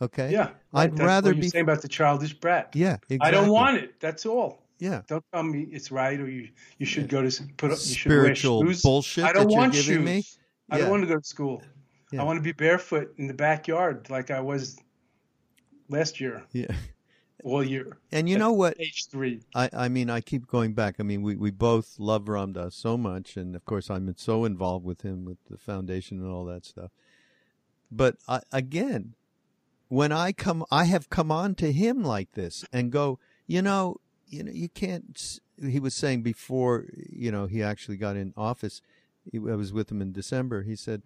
[0.01, 0.49] okay Yeah.
[0.74, 2.70] I'd rather be- saying about the childish brat.
[2.74, 3.20] yeah exactly.
[3.22, 3.99] I don't want it.
[3.99, 4.61] That's all.
[4.80, 6.49] yeah Don't tell me it's right or you
[6.80, 7.78] you should go to put up.
[7.82, 8.82] You should wear shoes.
[8.82, 9.99] bullshit I don't that want shoes.
[9.99, 10.24] me
[10.70, 11.61] I don't want to go to school.
[12.11, 12.22] Yeah.
[12.22, 14.78] I want to be barefoot in the backyard like I was
[15.89, 16.68] last year, yeah
[17.44, 17.98] all year.
[18.12, 19.42] and you know what Age three.
[19.54, 20.96] I, I mean, I keep going back.
[21.00, 24.46] I mean, we, we both love Ram Dass so much, and of course, I'm so
[24.46, 26.92] involved with him with the foundation and all that stuff.
[27.92, 29.16] But I, again,
[29.90, 33.98] when I come, I have come on to him like this and go, you know,
[34.28, 35.40] you know, you can't.
[35.62, 38.82] He was saying before, you know, he actually got in office.
[39.32, 40.64] He, I was with him in December.
[40.64, 41.04] He said,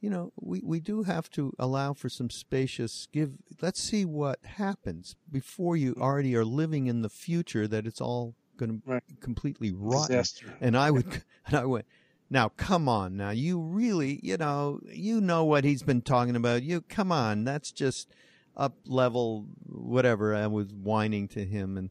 [0.00, 3.34] you know, we, we do have to allow for some spacious give.
[3.60, 6.02] Let's see what happens before you mm-hmm.
[6.02, 9.02] already are living in the future that it's all going Right.
[9.08, 10.16] to completely rotten.
[10.16, 10.46] Disaster.
[10.60, 11.84] And I would, and I went,
[12.30, 16.62] now come on, now you really, you know, you know what he's been talking about.
[16.62, 18.14] You come on, that's just
[18.56, 20.34] up level, whatever.
[20.34, 21.90] I was whining to him, and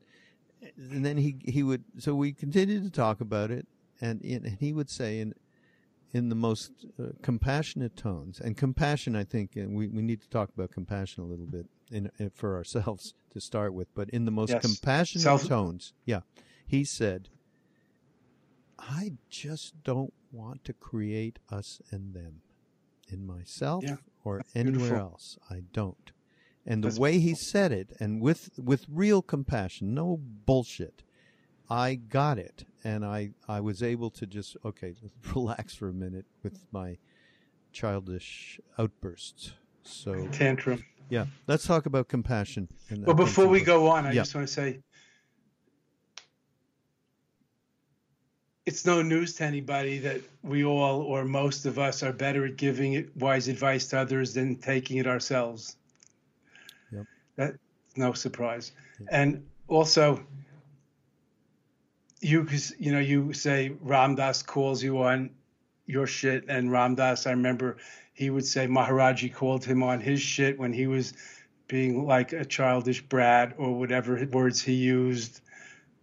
[0.77, 1.83] and then he he would.
[1.97, 3.67] So we continued to talk about it,
[3.99, 5.33] and and he would say in
[6.11, 8.39] in the most uh, compassionate tones.
[8.39, 11.67] And compassion i think and we, we need to talk about compassion a little bit
[11.91, 14.61] in, in for ourselves to start with but in the most Yes.
[14.61, 16.21] compassionate Self- tones yeah.
[16.67, 17.29] He said
[18.77, 22.41] i just don't want to create us and them
[23.11, 24.97] in myself Yeah, or anywhere beautiful.
[24.97, 25.37] else.
[25.49, 26.11] I don't.
[26.65, 31.01] And the That's way he said it and with with real compassion no bullshit
[31.69, 34.95] I got it, and I I was able to just okay
[35.35, 36.97] relax for a minute with my
[37.71, 39.51] childish outbursts.
[39.83, 40.83] So Tantrum.
[41.09, 42.67] yeah, let's talk about compassion.
[43.01, 44.21] Well, before we go on, I Yeah.
[44.21, 44.79] just want to say
[48.65, 52.55] it's no news to anybody that we all, or most of us, are better at
[52.55, 55.75] giving wise advice to others than taking it ourselves.
[56.91, 57.05] Yep.
[57.35, 57.57] That's
[57.95, 58.71] no surprise.
[59.11, 60.23] And also,
[62.21, 62.47] you
[62.77, 65.31] you know you say Ram Dass calls you on
[65.85, 67.77] your shit, and Ram Dass, I remember
[68.13, 71.13] he would say Maharaji called him on his shit when he was
[71.67, 75.41] being like a childish brat or whatever words he used,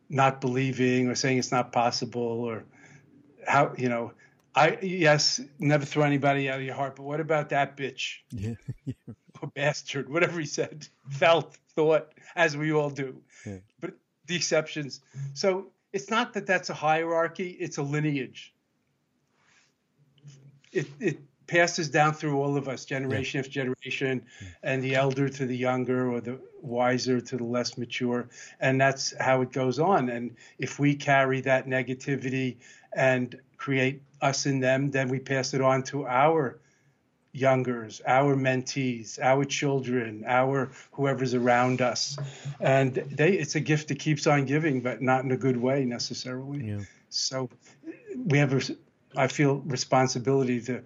[0.08, 2.64] not believing or saying it's not possible or
[3.46, 4.12] how you know.
[4.54, 8.54] I yes, never throw anybody out of your heart, but what about that bitch yeah,
[9.42, 13.20] or bastard, whatever he said, felt, thought, as we all do.
[13.44, 13.58] Yeah.
[13.80, 13.94] But
[14.26, 15.00] the exceptions.
[15.34, 18.54] So it's not that that's a hierarchy; it's a lineage.
[20.70, 24.26] It it passes down through all of us, generation after generation,
[24.62, 28.28] and the elder to the younger, or the wiser to the less mature,
[28.60, 30.10] and that's how it goes on.
[30.10, 32.56] And if we carry that negativity
[32.92, 36.60] and create us in them, then we pass it on to our
[37.36, 42.16] youngers, our mentees, our children, our whoever's around us.
[42.60, 45.84] And they it's a gift that keeps on giving, but not in a good way
[45.84, 46.64] necessarily.
[46.64, 46.80] yeah,
[47.10, 47.50] So
[48.24, 48.60] we have a
[49.16, 50.82] I feel responsibility to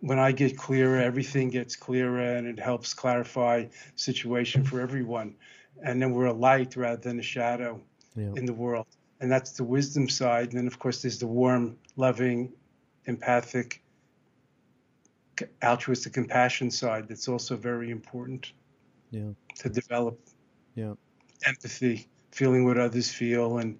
[0.00, 3.64] when I get clearer, everything gets clearer and it helps clarify
[3.96, 5.34] situation for everyone.
[5.82, 7.80] And then we're a light rather than a shadow
[8.14, 8.86] yeah, in the world.
[9.20, 10.50] And that's the wisdom side.
[10.50, 12.52] And then, of course, there's the warm, loving,
[13.06, 13.82] empathic,
[15.62, 18.52] altruistic compassion side that's also very important
[19.10, 20.18] yeah, to develop
[20.74, 20.94] yeah,
[21.46, 23.78] empathy, feeling what others feel, and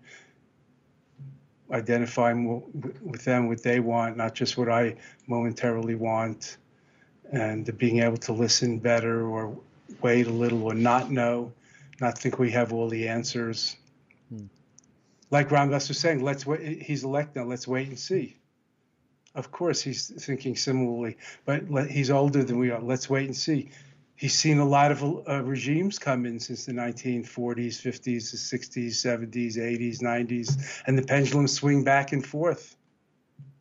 [1.70, 2.62] identifying
[3.02, 4.96] with them what they want, not just what I
[5.26, 6.58] momentarily want,
[7.32, 9.56] and being able to listen better or
[10.00, 11.52] wait a little or not know,
[12.00, 13.76] not think we have all the answers.
[14.28, 14.46] Hmm.
[15.30, 16.82] like Ram was saying, let's wait.
[16.82, 17.44] He's elect now.
[17.44, 18.36] Let's wait and see.
[19.36, 22.80] Of course, he's thinking similarly, but let, he's older than we are.
[22.80, 23.68] Let's wait and see.
[24.16, 29.58] He's seen a lot of uh, regimes come in since the 1940s, 50s, 60s, 70s,
[29.58, 32.76] 80s, 90s, and the pendulum swing back and forth.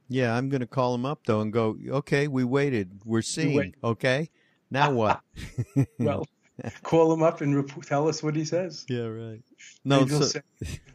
[0.07, 3.01] Yeah, I'm going to call him up though and go, okay, we waited.
[3.03, 3.57] We're seeing.
[3.57, 3.75] Wait.
[3.83, 4.29] Okay,
[4.71, 5.19] now what?
[5.99, 6.25] well,
[6.83, 8.85] call him up and rep- tell us what he says.
[8.87, 9.41] Yeah, right.
[9.83, 10.21] No, so...
[10.21, 10.41] say,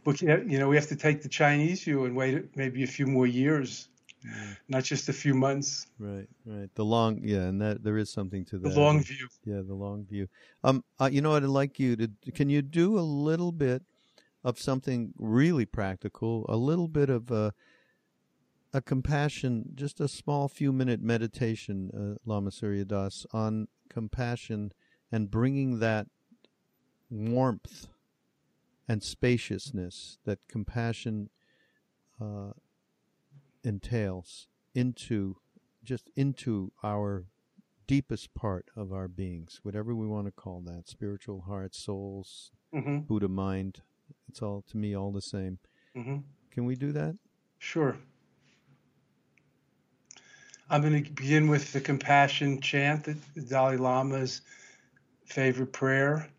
[0.05, 3.05] well, you know, we have to take the Chinese view and wait maybe a few
[3.05, 3.89] more years,
[4.67, 5.87] not just a few months.
[5.99, 6.69] Right, right.
[6.75, 8.73] The long, yeah, and that there is something to that.
[8.73, 9.27] The long view.
[9.45, 10.27] Yeah, the long view.
[10.63, 11.35] Um, uh, you know?
[11.35, 12.09] I'd like you to.
[12.33, 13.83] Can you do a little bit
[14.43, 16.45] of something really practical?
[16.49, 17.53] A little bit of a.
[18.73, 24.71] A compassion, just a small few minute meditation, uh, Lama Surya Das, on compassion
[25.11, 26.07] and bringing that
[27.09, 27.89] warmth
[28.87, 31.29] and spaciousness that compassion
[32.21, 32.51] uh,
[33.63, 35.37] entails into
[35.83, 37.25] just into our
[37.87, 42.99] deepest part of our beings, whatever we want to call that spiritual heart, souls, mm-hmm.
[42.99, 43.81] Buddha mind.
[44.29, 45.59] It's all to me all the same.
[45.95, 46.17] Mm-hmm.
[46.51, 47.17] Can we do that?
[47.57, 47.97] Sure.
[50.69, 54.41] I'm going to begin with the compassion chant that the Dalai Lama's
[55.25, 56.29] favorite prayer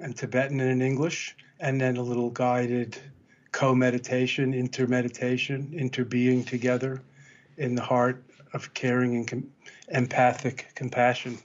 [0.00, 2.98] in Tibetan and in English, and then a little guided
[3.52, 7.02] co meditation, inter meditation, inter being together
[7.56, 9.50] in the heart of caring and com-
[9.88, 11.38] empathic compassion.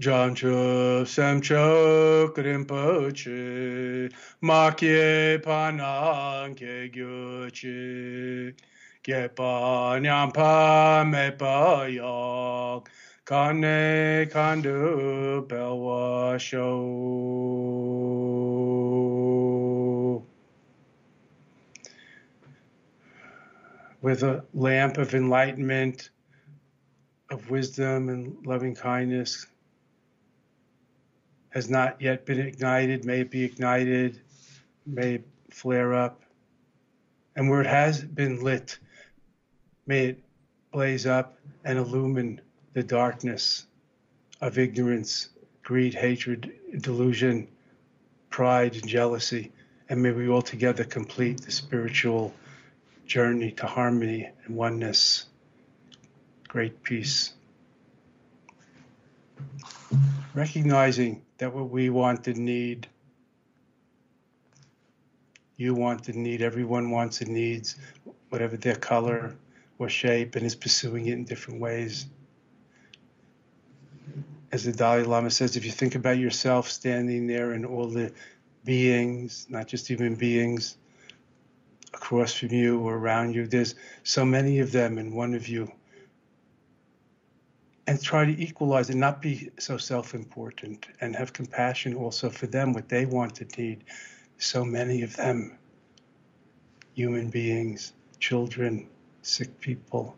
[0.00, 5.42] Jancho Samcho Krimpoche Makye
[9.02, 11.88] Gepa Nyampa Mepa
[13.28, 16.38] Kane Kandu Belwa
[24.00, 26.08] with a lamp of enlightenment,
[27.30, 29.46] of wisdom and loving kindness
[31.50, 34.22] has not yet been ignited, may it be ignited,
[34.86, 36.22] may flare up.
[37.36, 38.78] And where it has been lit,
[39.86, 40.24] May it
[40.72, 42.40] blaze up and illumine
[42.72, 43.66] the darkness
[44.40, 45.28] of ignorance,
[45.62, 47.48] greed, hatred, delusion,
[48.30, 49.52] pride, and jealousy.
[49.88, 52.34] And may we all together complete the spiritual
[53.06, 55.26] journey to harmony and oneness.
[56.46, 57.32] Great peace.
[60.34, 62.86] Recognizing that what we want and need,
[65.56, 67.76] you want and need, everyone wants and needs,
[68.28, 69.36] whatever their color,
[69.78, 72.06] or shape and is pursuing it in different ways.
[74.50, 78.12] As the Dalai Lama says, if you think about yourself standing there and all the
[78.64, 80.76] beings, not just human beings,
[81.92, 83.74] across from you or around you, there's
[84.04, 85.70] so many of them in one of you.
[87.86, 92.46] And try to equalize and not be so self important and have compassion also for
[92.46, 93.84] them, what they want to need.
[94.36, 95.58] So many of them,
[96.94, 98.88] human beings, children,
[99.22, 100.16] sick people,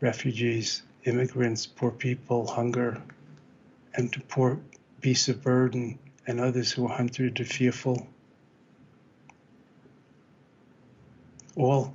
[0.00, 3.02] refugees, immigrants, poor people, hunger,
[3.94, 4.60] and to poor
[5.00, 8.06] beasts of burden and others who are hunted or fearful.
[11.56, 11.94] All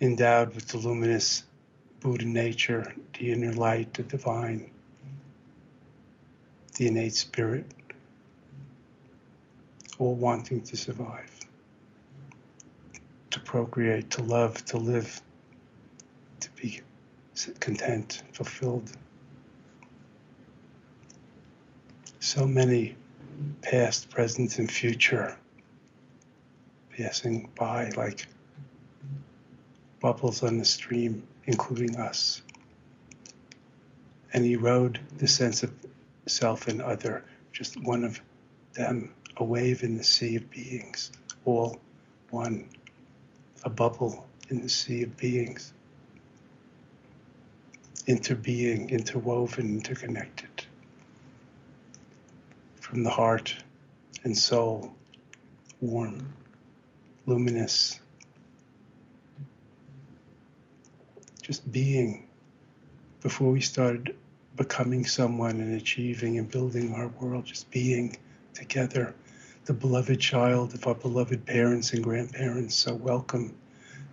[0.00, 1.44] endowed with the luminous
[2.00, 4.70] Buddha nature, the inner light, the divine,
[6.76, 7.66] the innate spirit,
[9.98, 11.30] all wanting to survive
[13.32, 15.20] to procreate, to love, to live,
[16.40, 16.80] to be
[17.60, 18.90] content, fulfilled.
[22.20, 22.96] So many
[23.62, 25.36] past, present, and future
[26.96, 28.26] passing by like
[30.00, 32.42] bubbles on the stream, including us,
[34.32, 35.72] and erode the sense of
[36.26, 38.20] self and other, just one of
[38.74, 41.12] them, a wave in the sea of beings,
[41.44, 41.80] all
[42.30, 42.68] one
[43.64, 45.72] a bubble in the sea of beings,
[48.06, 50.66] interbeing, interwoven, interconnected.
[52.80, 53.54] From the heart
[54.24, 54.94] and soul,
[55.80, 56.32] warm,
[57.26, 58.00] luminous,
[61.42, 62.28] just being
[63.20, 64.16] before we started
[64.56, 68.16] becoming someone and achieving and building our world, just being
[68.54, 69.14] together
[69.64, 72.74] the beloved child of our beloved parents and grandparents.
[72.74, 73.54] So welcome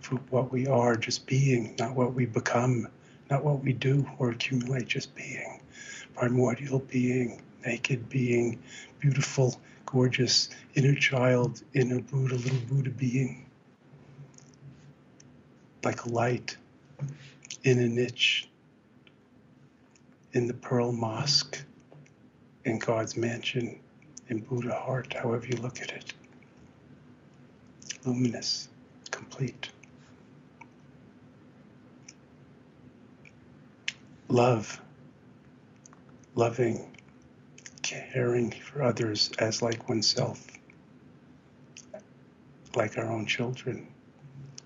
[0.00, 2.88] for what we are, just being, not what we become,
[3.30, 5.60] not what we do or accumulate, just being.
[6.14, 8.58] Primordial being, naked being,
[8.98, 13.46] beautiful, gorgeous, inner child, inner Buddha, little Buddha being.
[15.84, 16.56] Like a light
[17.64, 18.48] in a niche
[20.32, 21.62] in the Pearl Mosque
[22.64, 23.78] in God's mansion
[24.28, 26.12] in Buddha heart, however you look at it.
[28.04, 28.68] Luminous,
[29.10, 29.70] complete.
[34.30, 34.80] Love,
[36.36, 36.96] loving,
[37.82, 40.46] caring for others as like oneself,
[42.76, 43.88] like our own children,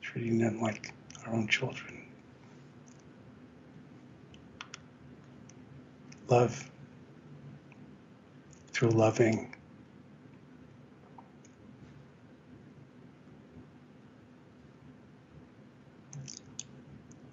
[0.02, 0.92] treating them like
[1.26, 2.04] our own children.
[6.28, 6.70] Love
[8.72, 9.54] through loving.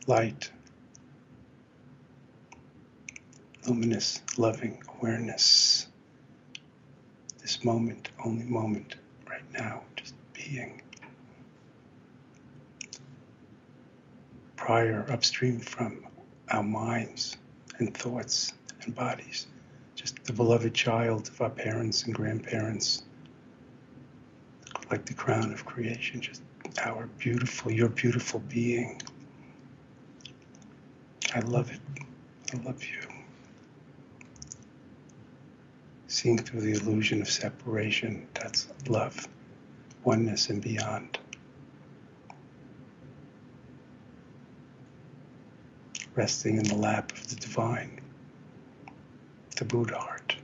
[0.07, 0.49] Light,
[3.67, 5.87] luminous, loving awareness.
[7.41, 8.95] This moment, only moment,
[9.29, 10.81] right now, just being.
[14.55, 16.05] Prior, upstream from
[16.49, 17.37] our minds
[17.79, 18.53] and thoughts
[18.83, 19.47] and bodies
[20.01, 23.03] just the beloved child of our parents and grandparents,
[24.89, 26.41] like the crown of creation, just
[26.83, 28.99] our beautiful, your beautiful being.
[31.35, 31.79] I love it.
[32.51, 33.10] I love you.
[36.21, 39.27] Seeing through the illusion of separation, that's love,
[40.03, 41.17] oneness, and beyond.
[46.13, 48.01] Resting in the lap of the divine
[49.55, 50.35] the Buddha heart.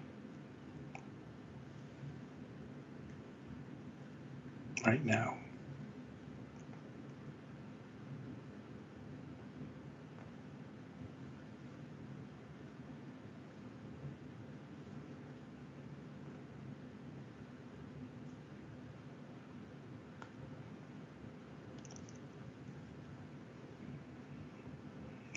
[4.84, 5.38] Right now.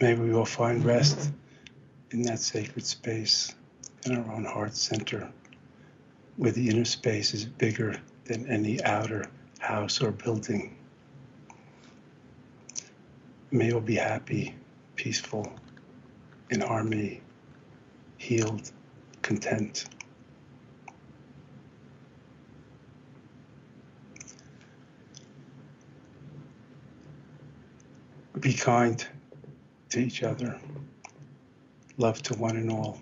[0.01, 1.31] Maybe we will find rest
[2.11, 3.55] in that sacred space
[4.07, 5.31] in our own heart center,
[6.37, 9.27] where the inner space is bigger than any outer
[9.59, 10.75] house or building.
[13.51, 14.55] May all be happy,
[14.97, 15.53] peaceful,
[16.49, 17.21] in harmony,
[18.17, 18.73] healed,
[19.21, 19.85] content.
[28.41, 29.07] Be kind
[29.91, 30.59] to each other,
[31.97, 33.01] love to one and all.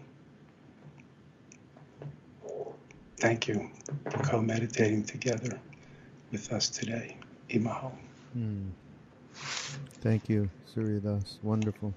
[3.19, 3.71] Thank you
[4.11, 5.59] for co meditating together
[6.33, 7.17] with us today.
[7.51, 7.93] Emaho.
[8.37, 8.71] Mm.
[10.01, 11.39] Thank you, Surya Das.
[11.43, 11.95] Wonderful.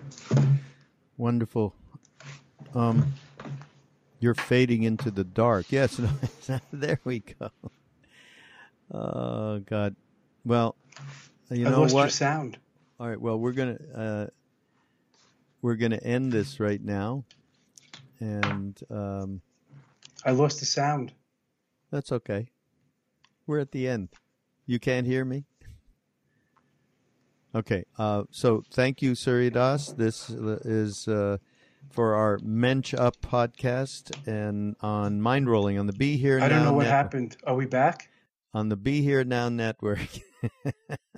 [1.18, 1.74] Wonderful.
[2.74, 3.14] Um,
[4.20, 5.72] you're fading into the dark.
[5.72, 6.00] Yes,
[6.74, 7.52] there we go.
[8.92, 9.96] Oh God.
[10.44, 10.76] Well,
[11.50, 12.02] you I know lost what?
[12.02, 12.58] Your sound.
[13.00, 13.20] All right.
[13.20, 14.28] Well, we're gonna uh,
[15.62, 17.26] we're gonna end this right now,
[18.20, 19.42] and um,
[20.26, 21.14] I lost the sound.
[21.92, 22.50] That's okay.
[23.48, 24.10] We're at the end.
[24.66, 25.46] You can't hear me?
[27.54, 27.84] Okay.
[27.98, 29.92] Uh, so thank you, Surya Das.
[29.92, 31.38] This is uh,
[31.90, 36.50] for our Mensch Up podcast and on Mindrolling on the Be Here I Now I
[36.50, 36.92] don't know what network.
[37.04, 37.38] happened.
[37.46, 38.10] Are we back?
[38.54, 40.00] On the Be Here Now network.